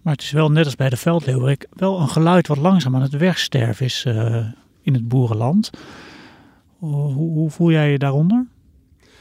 [0.02, 3.02] Maar het is wel net als bij de veldleeuwerik wel een geluid wat langzaam aan
[3.02, 4.46] het wegsterven is uh,
[4.82, 5.70] in het boerenland.
[6.78, 8.46] Hoe, hoe, voel jij je daaronder?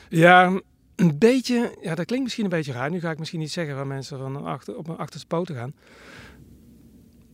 [0.10, 0.60] Ja,
[0.96, 2.90] een beetje, ja, dat klinkt misschien een beetje raar.
[2.90, 5.74] Nu ga ik misschien niet zeggen waar mensen van achter, op mijn achterste poten gaan.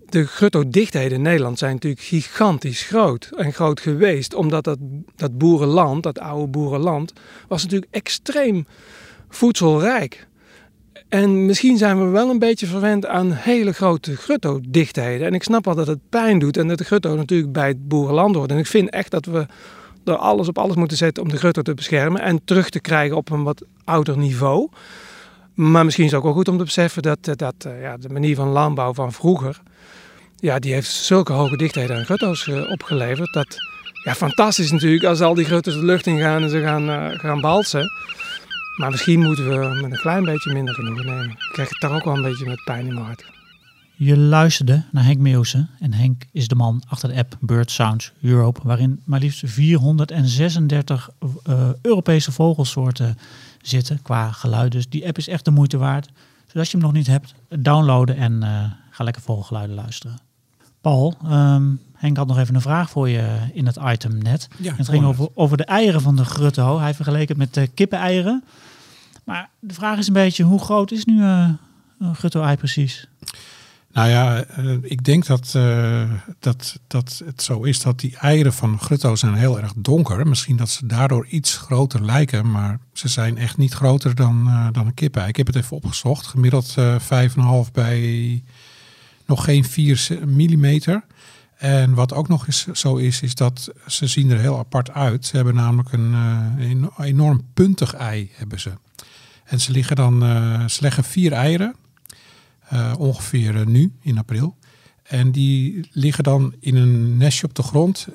[0.10, 4.34] De grutto-dichtheden in Nederland zijn natuurlijk gigantisch groot en groot geweest.
[4.34, 4.78] Omdat dat,
[5.16, 7.14] dat boerenland, dat oude boerenland,
[7.48, 8.66] was natuurlijk extreem
[9.30, 10.28] voedselrijk.
[11.10, 15.28] En misschien zijn we wel een beetje verwend aan hele grote grutto-dichtheden.
[15.28, 17.88] En ik snap wel dat het pijn doet en dat de grutto natuurlijk bij het
[17.88, 18.52] boerenland hoort.
[18.52, 19.46] En ik vind echt dat we
[20.06, 23.18] er alles op alles moeten zetten om de grutto te beschermen en terug te krijgen
[23.18, 24.70] op een wat ouder niveau.
[25.56, 28.36] Maar misschien is het ook wel goed om te beseffen dat, dat ja, de manier
[28.36, 29.62] van landbouw van vroeger,
[30.36, 33.34] ja, die heeft zulke hoge dichtheden aan grutto's uh, opgeleverd.
[33.34, 33.58] Dat,
[34.04, 37.42] ja, fantastisch natuurlijk als al die grutto's de lucht in gaan en ze gaan, gaan
[37.42, 37.88] balsen.
[38.76, 41.30] Maar misschien moeten we met een klein beetje minder genoegen nemen.
[41.30, 43.26] Ik krijg het daar ook wel een beetje met pijn in mijn hart.
[43.98, 48.12] Je luisterde naar Henk Meeuwse en Henk is de man achter de app Bird Sounds
[48.22, 51.10] Europe, waarin maar liefst 436
[51.50, 53.18] uh, Europese vogelsoorten
[53.68, 54.72] zitten qua geluid.
[54.72, 56.10] Dus die app is echt de moeite waard.
[56.46, 60.20] Dus als je hem nog niet hebt, downloaden en uh, ga lekker vogelgeluiden luisteren.
[60.82, 64.48] Paul, um, Henk had nog even een vraag voor je in het item net.
[64.58, 66.80] Ja, het ging over, over de eieren van de grutto.
[66.80, 68.44] Hij vergeleek het met de kippeneieren.
[69.24, 71.50] Maar de vraag is een beetje, hoe groot is nu uh,
[72.00, 73.08] een grutto-ei precies?
[73.96, 78.54] Nou ja, uh, ik denk dat, uh, dat, dat het zo is dat die eieren
[78.54, 80.28] van grutto zijn heel erg donker.
[80.28, 84.68] Misschien dat ze daardoor iets groter lijken, maar ze zijn echt niet groter dan, uh,
[84.72, 85.28] dan een kippei.
[85.28, 86.28] Ik heb het even opgezocht.
[86.28, 88.44] Gemiddeld 5,5 bij
[89.26, 91.04] nog geen 4 millimeter.
[91.58, 95.26] En wat ook nog eens zo is, is dat ze zien er heel apart uit.
[95.26, 96.14] Ze hebben namelijk een,
[96.60, 98.72] een enorm puntig ei, hebben ze.
[99.44, 100.20] En ze, liggen dan,
[100.70, 101.76] ze leggen vier eieren.
[102.74, 104.58] Uh, ongeveer uh, nu in april.
[105.04, 108.08] En die liggen dan in een nestje op de grond,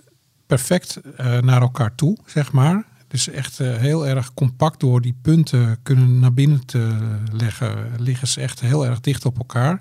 [0.46, 2.84] perfect uh, naar elkaar toe, zeg maar.
[3.08, 6.96] Dus echt heel erg compact door die punten kunnen naar binnen te
[7.32, 9.80] leggen, liggen ze echt heel erg dicht op elkaar.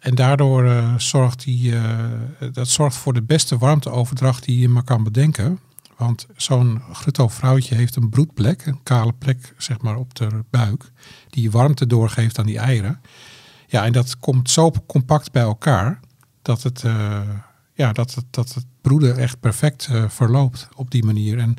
[0.00, 1.74] En daardoor zorgt die,
[2.52, 5.58] dat zorgt voor de beste warmteoverdracht die je maar kan bedenken.
[5.96, 10.92] Want zo'n grutto vrouwtje heeft een broedplek, een kale plek zeg maar op de buik,
[11.30, 13.00] die warmte doorgeeft aan die eieren.
[13.70, 16.00] Ja, en dat komt zo compact bij elkaar
[16.42, 17.20] dat het, uh,
[17.74, 21.38] ja, dat het, dat het broeden echt perfect uh, verloopt op die manier.
[21.38, 21.56] En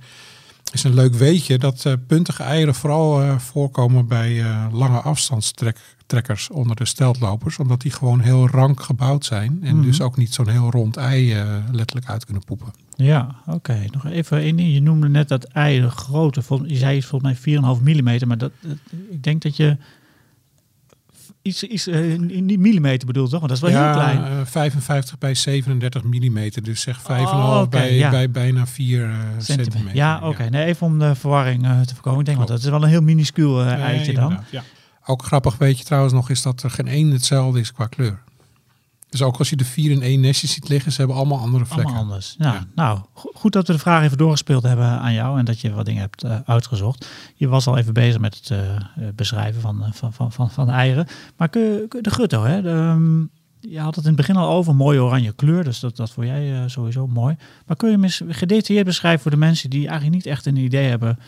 [0.64, 6.76] het is een leuk weetje dat uh, puntige eieren vooral voorkomen bij lange afstandstrekkers onder
[6.76, 7.60] de steltlopers.
[7.60, 9.60] Omdat die gewoon heel rank gebouwd zijn.
[9.64, 11.36] En dus ook niet zo'n heel rond ei
[11.72, 12.74] letterlijk uit kunnen poepen.
[12.96, 13.56] Ja, oké.
[13.56, 13.90] Okay.
[13.92, 14.74] Nog even één ding.
[14.74, 16.42] Je noemde net dat ei de grootte.
[16.66, 18.28] Je zei volgens mij 4,5 mm.
[18.28, 18.52] Maar dat,
[19.10, 19.78] ik denk dat je
[21.42, 23.40] iets, iets uh, niet millimeter bedoeld, toch?
[23.40, 24.40] Want dat is wel ja, heel klein.
[24.40, 28.10] Uh, 55 bij 37 millimeter, dus zeg 5,5 oh, okay, bij, ja.
[28.10, 29.44] bij bijna 4 uh, centimeter.
[29.44, 29.96] centimeter.
[29.96, 30.28] Ja, oké.
[30.28, 30.48] Okay.
[30.48, 32.20] Nee, even om de verwarring te voorkomen.
[32.20, 34.40] Ik denk, want dat is wel een heel minuscuul eitje dan.
[34.52, 34.64] Ja.
[35.06, 38.20] Ook grappig weet je trouwens nog is dat er geen één hetzelfde is qua kleur.
[39.12, 41.66] Dus ook als je de vier in één nestje ziet liggen, ze hebben allemaal andere
[41.66, 41.86] vlekken.
[41.86, 42.36] Allemaal anders.
[42.38, 42.66] Ja, Ja.
[42.76, 45.72] Nou, go- goed dat we de vraag even doorgespeeld hebben aan jou en dat je
[45.74, 47.08] wat dingen hebt eh, uitgezocht.
[47.36, 48.82] Je was al even bezig met het eh, eh,
[49.16, 51.08] beschrijven van, van, van, van, van de eieren.
[51.38, 52.62] Maar kun de gutto, hè?
[52.62, 53.20] De, ehm,
[53.72, 56.28] je had het in het begin al over, mooie oranje kleur, dus dat, dat vond
[56.28, 57.36] jij sowieso mooi.
[57.66, 60.58] Maar kun je hem eens gedetailleerd beschrijven voor de mensen die eigenlijk niet echt een
[60.58, 61.20] idee hebben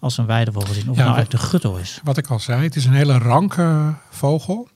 [0.00, 2.00] als een weidevogel zien, of Ja, nou wat- echt de gutto is?
[2.04, 4.68] Wat ik al zei, het is een hele ranke vogel.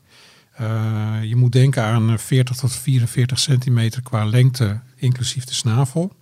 [0.59, 6.16] Eh, je moet denken aan eh, 40 tot 44 centimeter qua lengte, inclusief de snavel.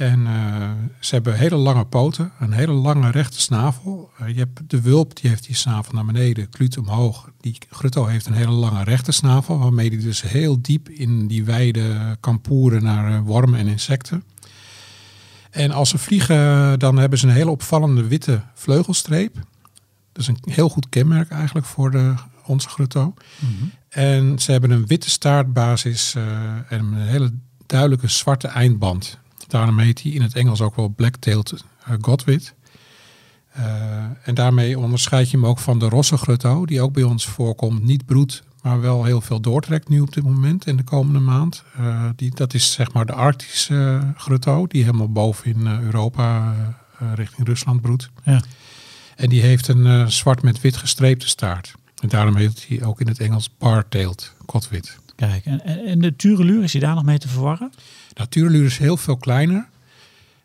[0.00, 4.10] En eh, ze hebben hele lange poten, een hele lange rechte snavel.
[4.18, 7.30] Eh, je hebt de wulp, die heeft die snavel naar beneden, kluut omhoog.
[7.40, 11.44] Die grutto heeft een hele lange rechte snavel, waarmee die dus heel diep in die
[11.44, 14.24] weide kan poeren naar eh, wormen en insecten.
[15.50, 19.34] En als ze vliegen, dan hebben ze een hele opvallende witte vleugelstreep.
[20.12, 22.14] Dat is een heel goed kenmerk eigenlijk voor de,
[22.50, 23.14] onze grutto.
[23.90, 26.22] En ze hebben een witte staartbasis eh,
[26.68, 27.32] en een hele
[27.66, 29.18] duidelijke zwarte eindband.
[29.48, 32.54] Daarom heet hij in het Engels ook wel black-tailed eh, godwit.
[33.52, 33.64] Eh,
[34.22, 37.82] en daarmee onderscheid je hem ook van de rosse grutto, die ook bij ons voorkomt.
[37.82, 41.64] Niet broedt, maar wel heel veel doortrekt nu op dit moment in de komende maand.
[42.16, 46.54] Die, dat is zeg maar de Arctische grutto, die helemaal boven in Europa
[47.14, 48.10] richting Rusland broedt.
[48.24, 48.42] Ja.
[49.16, 51.74] En die heeft een zwart met wit gestreepte staart.
[52.00, 54.98] En daarom heet hij ook in het Engels bar-tailed godwit.
[55.16, 57.72] Kijk, en, en de tureluur, is die daar nog mee te verwarren?
[58.14, 59.68] Natuurluur is heel veel kleiner.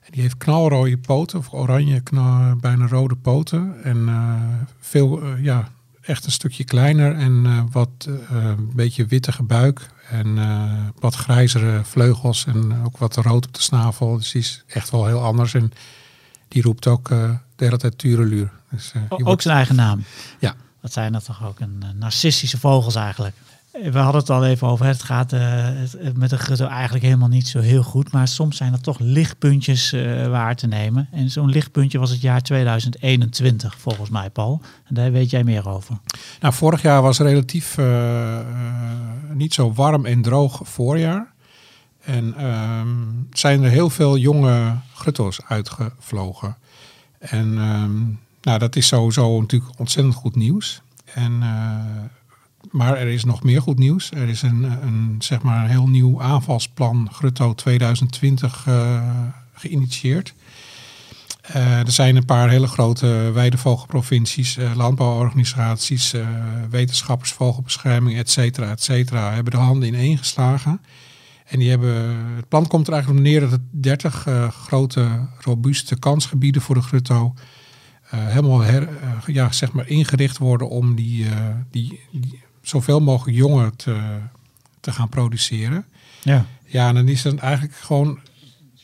[0.01, 3.83] En die heeft knalrode poten, of oranje, knal, bijna rode poten.
[3.83, 4.33] En eh,
[4.79, 5.69] veel, eh, ja,
[6.01, 9.89] echt een stukje kleiner en eh, wat een beetje wittige buik.
[10.09, 10.37] En
[10.99, 14.17] wat grijzere vleugels en ook wat rood op de snavel.
[14.17, 15.53] Dus die is echt wel heel anders.
[15.53, 15.71] En
[16.47, 18.51] die roept ook de hele tijd tureluur.
[18.69, 20.03] Dus, ook wordt- zijn eigen naam.
[20.39, 20.55] Ja.
[20.85, 23.35] Dat zijn dat toch ook een eh, narcistische vogels eigenlijk.
[23.71, 24.85] We hadden het al even over.
[24.85, 28.11] Het gaat het met de gutto eigenlijk helemaal niet zo heel goed.
[28.11, 31.07] Maar soms zijn er toch lichtpuntjes eh, waar te nemen.
[31.11, 34.61] En zo'n lichtpuntje was het jaar 2021 volgens mij, Paul.
[34.87, 35.97] En daar weet jij meer over.
[36.39, 37.77] Nou, vorig jaar was relatief
[39.33, 41.33] niet zo warm en droog voorjaar.
[42.01, 42.87] En ehm,
[43.31, 46.57] zijn er heel veel jonge grutto's uitgevlogen.
[47.19, 50.81] En ehm, nou, dat is sowieso natuurlijk ontzettend goed nieuws.
[51.13, 51.75] En, eh,
[52.71, 54.11] maar er is nog meer goed nieuws.
[54.11, 59.01] Er is een, een, zeg maar een heel nieuw aanvalsplan Grutto 2020 eh,
[59.53, 60.33] geïnitieerd.
[61.41, 66.13] Eh, er zijn een paar hele grote weidevogelprovincies, eh, landbouworganisaties,
[66.69, 70.81] wetenschappers, vogelbescherming, et cetera, et cetera, hebben de handen ineen geslagen.
[71.45, 71.93] En die hebben,
[72.35, 76.75] het plan komt er eigenlijk op neer dat het 30 eh, grote, robuuste kansgebieden voor
[76.75, 77.33] de grutto
[78.09, 83.37] helemaal her, eh, ja, zeg maar ingericht worden om die, eh, die, die zoveel mogelijk
[83.37, 84.19] jongen te,
[84.79, 85.85] te gaan produceren.
[86.21, 86.45] Ja.
[86.65, 88.19] Ja, en dan is het eigenlijk gewoon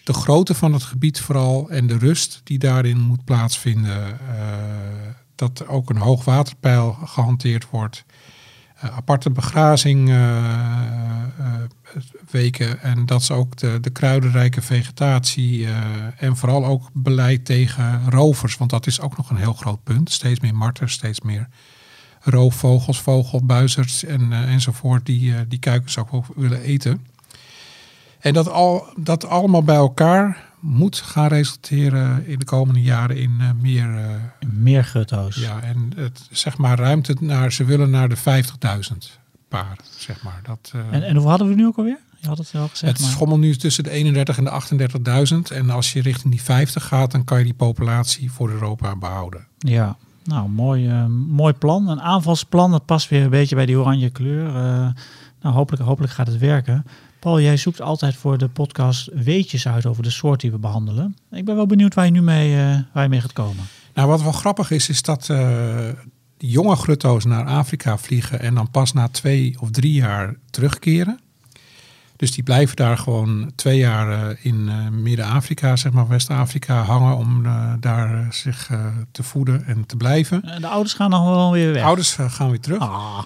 [0.03, 4.19] de grootte van het gebied vooral en de rust die daarin moet plaatsvinden.
[4.19, 8.05] eh, dat er ook een hoogwaterpeil gehanteerd wordt.
[8.81, 11.53] Eh, aparte begrazing eh, eh,
[12.31, 15.67] weken en dat ze ook de, de kruidenrijke vegetatie
[16.17, 20.11] en vooral ook beleid tegen rovers, want dat is ook nog een heel groot punt.
[20.11, 21.47] Steeds meer marters, steeds meer
[22.19, 27.05] roofvogels, vogelbuizers en, enzovoort die, die kuikens ook willen eten.
[28.19, 33.35] En dat, al, dat allemaal bij elkaar moet gaan resulteren in de komende jaren in
[33.39, 33.97] eh, meer.
[33.97, 35.35] eh, Meer gutto's.
[35.35, 37.51] ja, en het, zeg maar ruimte naar.
[37.51, 40.39] Ze willen naar de 50.000 paar, zeg maar.
[40.43, 41.99] Dat, eh, En, en hoeveel hadden we nu ook alweer?
[42.19, 42.91] Je had het wel gezegd.
[42.93, 45.51] het maar- schommelt nu tussen de 31 en de 38.000.
[45.51, 49.47] En als je richting die 50 gaat, dan kan je die populatie voor Europa behouden.
[49.57, 50.89] Ja, nou, mooi,
[51.27, 51.87] mooi plan.
[51.87, 54.43] Een aanvalsplan, dat past weer een beetje bij die oranje kleur.
[55.41, 56.85] Nou, hopelijk, hopelijk gaat het werken.
[57.21, 61.15] Paul, jij zoekt altijd voor de podcast weetjes uit over de soort die we behandelen.
[61.31, 63.63] Ik ben wel benieuwd waar je nu mee, eh, waar je mee gaat komen.
[63.93, 65.89] Nou, wat wel grappig is, is dat eh,
[66.37, 71.19] jonge grutto's naar Afrika vliegen en dan pas na twee of drie jaar terugkeren.
[72.15, 74.69] Dus die blijven daar gewoon twee jaar eh, in
[75.01, 77.43] Midden-Afrika, zeg maar West-Afrika, hangen om
[77.79, 78.69] daar zich
[79.11, 80.43] te voeden en te blijven.
[80.43, 81.83] Eh, De ouders gaan dan gewoon weer weg.
[81.83, 82.79] Ouders eh, gaan weer terug.
[82.79, 83.19] Ah,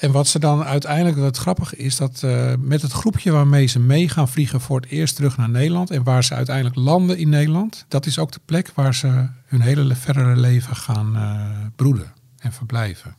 [0.00, 3.78] En wat ze dan uiteindelijk, wat grappig is, dat eh, met het groepje waarmee ze
[3.80, 7.28] mee gaan vliegen voor het eerst terug naar Nederland en waar ze uiteindelijk landen in
[7.28, 11.40] Nederland, dat is ook de plek waar ze hun hele le- verdere leven gaan eh,
[11.76, 13.14] broeden en verblijven.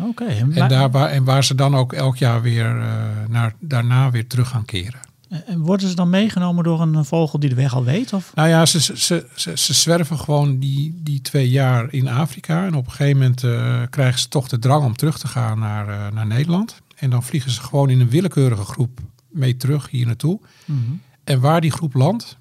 [0.00, 0.24] oké.
[0.24, 2.86] En, daar, waar, en waar ze dan ook elk jaar weer eh,
[3.28, 5.00] naar, daarna weer terug gaan keren.
[5.46, 8.12] En worden ze dan meegenomen door een vogel die de weg al weet?
[8.12, 8.32] Of?
[8.34, 12.66] Nou ja, ze, ze, ze, zwerven gewoon die, die twee jaar in Afrika.
[12.66, 15.58] En op een gegeven moment eh, krijgen ze toch de drang om terug te gaan
[15.58, 16.80] naar, eh, naar Nederland.
[16.96, 20.40] En dan vliegen ze gewoon in een willekeurige groep mee terug hier naartoe.
[20.64, 20.78] Mhm.
[21.24, 22.36] En waar die groep landt,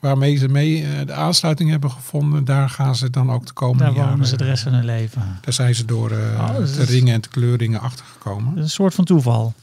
[0.00, 3.84] waarmee ze mee eh, de aansluiting hebben gevonden, daar gaan ze dan ook de komende
[3.84, 4.10] Daar jaren.
[4.10, 5.38] wonen ze de rest van hun leven.
[5.40, 8.56] Daar zijn ze door eh, Oh, is- ringen en de kleurringen achtergekomen.
[8.58, 9.54] Een soort van toeval.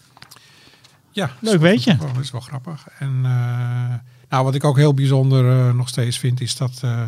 [1.12, 1.60] Ja, Leuk is
[1.98, 2.88] wel- dat is wel grappig.
[3.00, 3.94] En eh,
[4.30, 7.02] nou, wat ik ook heel bijzonder eh, nog steeds vind, is dat eh,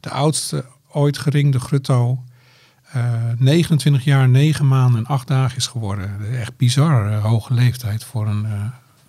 [0.00, 2.24] de oudste ooit geringde grutto
[2.92, 3.04] eh
[3.38, 6.38] 29 jaar, 9 maanden en 8 dagen is geworden.
[6.40, 8.52] Echt bizar hoge leeftijd voor een, eh,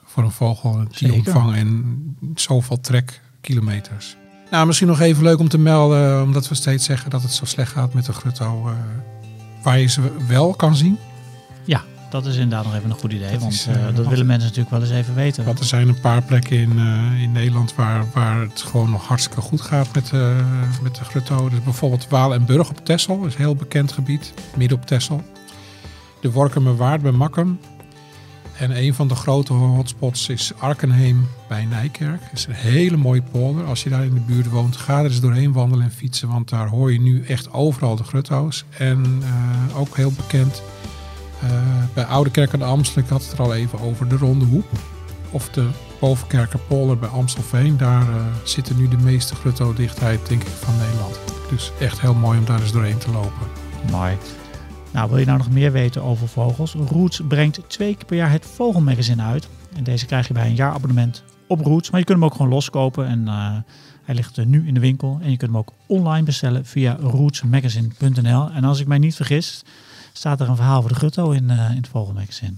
[0.06, 1.96] voor een vogel die omvang en
[2.36, 4.16] zoveel trekkilometers.
[4.52, 7.46] Nou, misschien nog even leuk om te melden, omdat we steeds zeggen dat het zo
[7.46, 8.74] slecht gaat met de grutto.
[9.64, 10.98] waar je ze wel kan zien.
[12.12, 13.32] Dat is inderdaad nog even een goed idee.
[13.32, 15.46] Dat want is, eh, eh, dat willen mensen natuurlijk wel eens even weten.
[15.46, 19.08] Want er zijn een paar plekken in, eh, in Nederland waar, waar het gewoon nog
[19.08, 20.36] hartstikke goed gaat met, eh,
[20.82, 21.50] met de grutto.
[21.50, 25.24] Dus bijvoorbeeld Waal en Burg op Texel, is een heel bekend gebied, midden op Texel.
[26.22, 27.60] De Workumerwaard bij Makkum.
[28.58, 32.22] En een van de grote hotspots is Arkenheem bij Nijkerk.
[32.22, 33.66] Dat is een hele mooie polder.
[33.66, 36.28] Als je daar in de buurt woont, ga er eens doorheen wandelen en fietsen.
[36.28, 38.66] Want daar hoor je nu echt overal de grutto's.
[38.78, 39.24] En
[39.76, 40.62] ook heel bekend
[41.94, 44.46] bij Oude Kerk aan de Amstel, ik had het er al even over, de Ronde
[44.46, 44.66] Hoep.
[45.32, 45.70] Of de
[46.00, 47.78] Bovenkerkerpolder bij Amstelveen.
[47.78, 51.20] Daar eh, zitten nu de meeste grutto-dichtheid, denk ik, van Nederland.
[51.50, 53.48] Dus echt heel mooi om daar eens doorheen te lopen.
[53.92, 54.18] Mooi.
[54.92, 56.74] Nou, wil je nou nog meer weten over vogels?
[56.74, 59.48] Roots brengt twee keer per jaar het Vogelmagazine uit.
[59.76, 61.90] En deze krijg je bij een jaarabonnement op Roots.
[61.90, 63.08] Maar je kunt hem ook gewoon loskopen.
[63.08, 63.58] En eh,
[64.04, 65.20] hij ligt eh, nu in de winkel.
[65.22, 68.50] En je kunt hem ook online bestellen via rootsmagazine.nl.
[68.50, 69.64] En als ik mij niet vergis,
[70.14, 72.56] staat er een verhaal over de grutto in, eh, in het Vogelmagazine.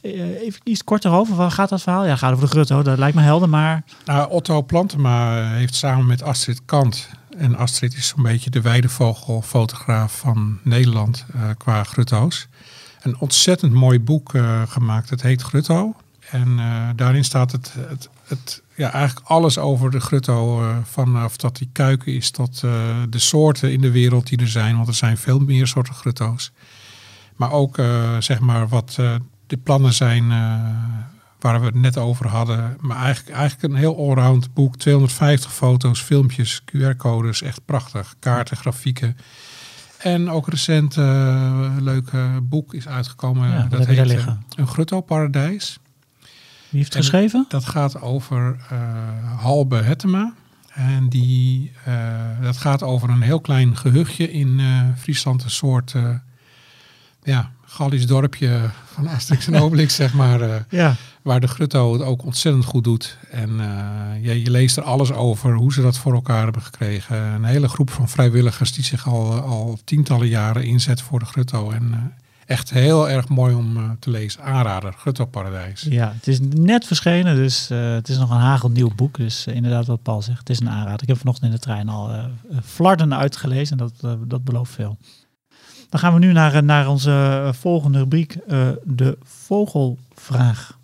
[0.00, 1.36] Eh, even iets korter over.
[1.36, 2.06] Waar gaat dat verhaal?
[2.06, 2.82] Ja, gaat over de grutto.
[2.82, 3.84] Dat lijkt me helder, maar...
[4.04, 7.08] Nou, Otto Plantema eh, heeft samen met Astrid Kant.
[7.38, 11.26] En Astrid is zo'n beetje de weidevogelfotograaf van Nederland
[11.56, 12.48] qua grutto's.
[13.02, 14.32] Een ontzettend mooi boek
[14.68, 15.10] gemaakt.
[15.10, 15.94] Het heet Grutto.
[16.30, 16.58] En
[16.96, 20.62] daarin staat het, het, het, ja, eigenlijk alles over de grutto.
[20.84, 22.60] vanaf dat die kuiken is tot
[23.08, 24.76] de soorten in de wereld die er zijn.
[24.76, 26.52] Want er zijn veel meer soorten grutto's.
[27.36, 29.14] Maar ook eh, zeg maar wat eh,
[29.46, 30.60] de plannen zijn eh,
[31.40, 32.76] waar we het net over hadden.
[32.80, 34.76] Maar eigenlijk, eigenlijk een heel allround boek.
[34.76, 37.42] 250 foto's, filmpjes, QR-codes.
[37.42, 38.14] Echt prachtig.
[38.18, 39.16] Kaarten, grafieken.
[39.98, 42.10] En ook recent een leuk
[42.42, 43.48] boek is uitgekomen.
[43.50, 44.26] Ja, dat heet?
[44.56, 45.78] Een Grutto-paradijs.
[46.20, 46.28] Wie
[46.70, 47.44] heeft het En- geschreven?
[47.48, 48.56] Dat gaat over
[49.36, 50.34] Halbe Hettema.
[50.72, 51.72] En die,
[52.42, 54.60] dat gaat over een heel klein gehuchtje in
[54.96, 55.44] Friesland.
[55.44, 55.94] Een soort
[57.26, 60.40] ja, Gallisch dorpje van Asterix en Obelix, zeg maar.
[60.40, 60.94] eh, Ja.
[61.22, 63.18] waar de Grutto het ook ontzettend goed doet.
[63.30, 67.16] En eh, je, je leest er alles over, hoe ze dat voor elkaar hebben gekregen.
[67.16, 71.70] Een hele groep van vrijwilligers die zich al, al tientallen jaren inzet voor de Grutto.
[71.70, 71.98] En eh,
[72.46, 74.42] echt heel erg mooi om eh, te lezen.
[74.42, 75.86] Aanrader, Grutto Paradijs.
[75.90, 79.16] Ja, het is net verschenen, dus eh, het is nog een hagelnieuw boek.
[79.16, 81.02] Dus eh, inderdaad wat Paul zegt, het is een aanrader.
[81.02, 82.24] Ik heb vanochtend in de trein al eh
[82.64, 84.98] flarden uitgelezen en dat, eh, dat belooft veel.
[85.88, 90.78] Dan gaan we nu naar, eh, naar onze eh, volgende rubriek, eh, de vogelvraag.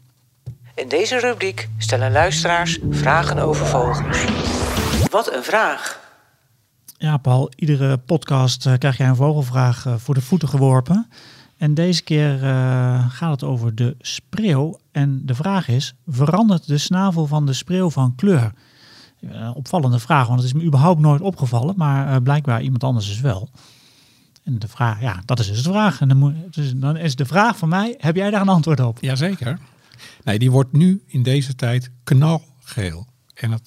[0.74, 4.24] In deze rubriek stellen luisteraars vragen over vogels.
[5.10, 6.00] Wat een vraag!
[6.98, 11.08] Ja, Paul, iedere podcast krijg jij een vogelvraag voor de voeten geworpen.
[11.56, 12.38] En deze keer
[13.08, 14.78] gaat het over de spreeuw.
[14.92, 18.52] En de vraag is, verandert de snavel van de spreeuw van kleur?
[19.54, 21.74] Opvallende vraag, want het is me überhaupt nooit opgevallen.
[21.76, 23.48] Maar blijkbaar iemand anders dus wel.
[24.44, 26.00] En de vraag, ja, dat is dus de vraag.
[26.00, 28.80] En dan, moet, dus dan is de vraag van mij, heb jij daar een antwoord
[28.80, 28.98] op?
[29.00, 29.58] Jazeker.
[30.24, 33.06] Nee, die wordt nu in deze tijd knalgeel.
[33.34, 33.62] En dat,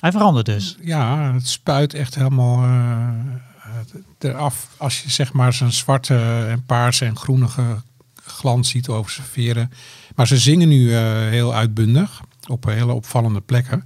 [0.00, 0.76] Hij verandert dus.
[0.80, 4.68] ja, het spuit echt helemaal eh, eraf.
[4.76, 7.82] Als je zeg maar zijn zwarte en paarse en groenige
[8.14, 9.70] glans ziet over zijn veren.
[10.14, 13.84] Maar ze zingen nu eh, heel uitbundig op hele opvallende plekken.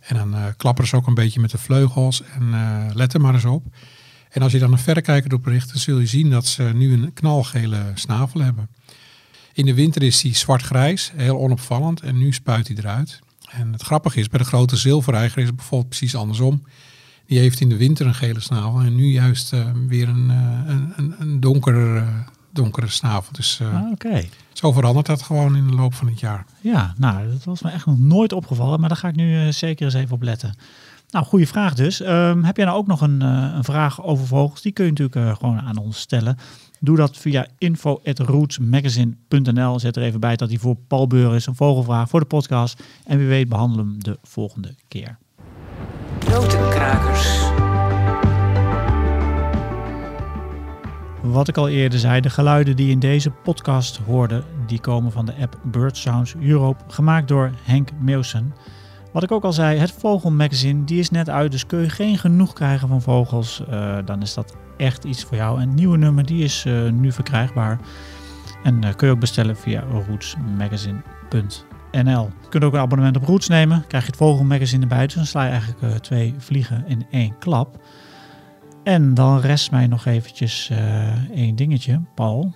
[0.00, 2.22] En dan eh, klapperen ze ook een beetje met de vleugels.
[2.22, 3.64] En eh, let er maar eens op.
[4.30, 6.92] En als je dan een verrekijker op richt, dan zul je zien dat ze nu
[6.92, 8.68] een knalgele snavel hebben.
[9.52, 12.00] In de winter is hij zwart-grijs, heel onopvallend.
[12.00, 13.18] En nu spuit hij eruit.
[13.50, 16.62] En het grappige is, bij de grote zilverreiger is het bijvoorbeeld precies andersom.
[17.26, 20.74] Die heeft in de winter een gele snavel en nu juist eh, weer een, eh,
[20.96, 22.08] een, een, donkere, eh,
[22.52, 23.32] donkere snavel.
[23.32, 24.24] Dus Ah, Oké.
[24.52, 26.44] zo verandert dat gewoon in de loop van het jaar.
[26.60, 29.84] Ja, nou, dat was me echt nog nooit opgevallen, maar daar ga ik nu zeker
[29.84, 30.54] eens even op letten.
[31.10, 32.00] Nou, goede vraag dus.
[32.00, 34.62] Ehm, heb jij nou ook nog een, eh, een vraag over vogels?
[34.62, 36.36] Die kun je natuurlijk eh, gewoon aan ons stellen.
[36.80, 39.78] Doe dat via info.rootsmagazine.nl.
[39.78, 42.82] Zet er even bij dat die voor Paul Beur is, een vogelvraag voor de podcast.
[43.04, 45.18] En wie weet behandelen we hem de volgende keer.
[46.30, 47.40] Notenkrakers.
[51.22, 55.26] Wat ik al eerder zei, de geluiden die in deze podcast hoorde, die komen van
[55.26, 58.54] de app Bird Sounds Europe, gemaakt door Henk Meeuwsen.
[59.16, 62.18] Wat ik ook al zei, het Vogelmagazine, die is net uit, dus kun je geen
[62.18, 65.60] genoeg krijgen van vogels, uh, dan is dat echt iets voor jou.
[65.60, 67.80] En het nieuwe nummer, die is uh, nu verkrijgbaar.
[68.62, 72.30] En uh, kun je ook bestellen via rootsmagazine.nl.
[72.42, 75.26] Je kunt ook een abonnement op Roots nemen, krijg je het Vogelmagazine erbij, dus dan
[75.26, 77.82] sla je eigenlijk twee vliegen in één klap.
[78.82, 80.70] En dan rest mij nog eventjes
[81.34, 82.54] één dingetje, Paul.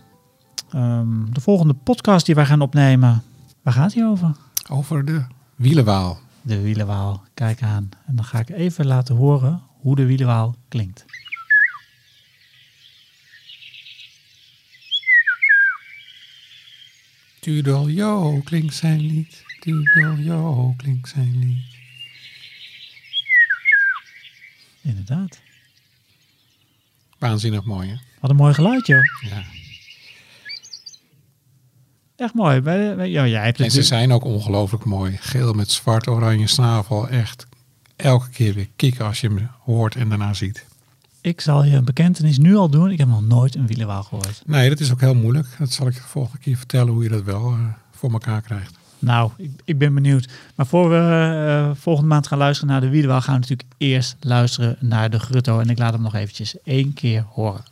[0.74, 3.22] Um, de volgende podcast die wij gaan opnemen,
[3.62, 4.36] waar gaat die over?
[4.68, 5.24] Over de
[5.56, 6.18] wielenwaal.
[6.50, 7.88] De wielenwaal, kijk aan.
[8.06, 11.04] En dan ga ik even laten horen hoe de wielenwaal klinkt.
[17.40, 21.76] Tudeljo klinkt zijn lied, Tudeljo klinkt zijn lied.
[24.80, 25.40] Inderdaad.
[27.18, 27.96] Waanzinnig mooi, hè?
[28.20, 29.04] Wat een mooi geluid, joh.
[29.20, 29.59] Ja.
[32.20, 32.60] Echt mooi.
[33.10, 35.16] Ja, jij hebt en ze zijn ook ongelooflijk mooi.
[35.20, 37.08] Geel met zwart, oranje snavel.
[37.08, 37.46] Echt
[37.96, 40.64] elke keer weer kicken als je hem hoort en daarna ziet.
[41.20, 42.90] Ik zal je een bekentenis nu al doen.
[42.90, 44.42] Ik heb nog nooit een wielenwaal gehoord.
[44.46, 45.46] Nee, dat is ook heel moeilijk.
[45.58, 47.58] Dat zal ik de volgende keer vertellen hoe je dat wel uh,
[47.90, 48.78] voor elkaar krijgt.
[48.98, 50.28] Nou, ik, ik, ben benieuwd.
[50.54, 53.20] Maar voor we uh, volgende maand gaan luisteren naar de wielenwaal...
[53.20, 55.58] gaan we natuurlijk eerst luisteren naar de grutto.
[55.58, 57.64] En ik laat hem nog eventjes één keer horen.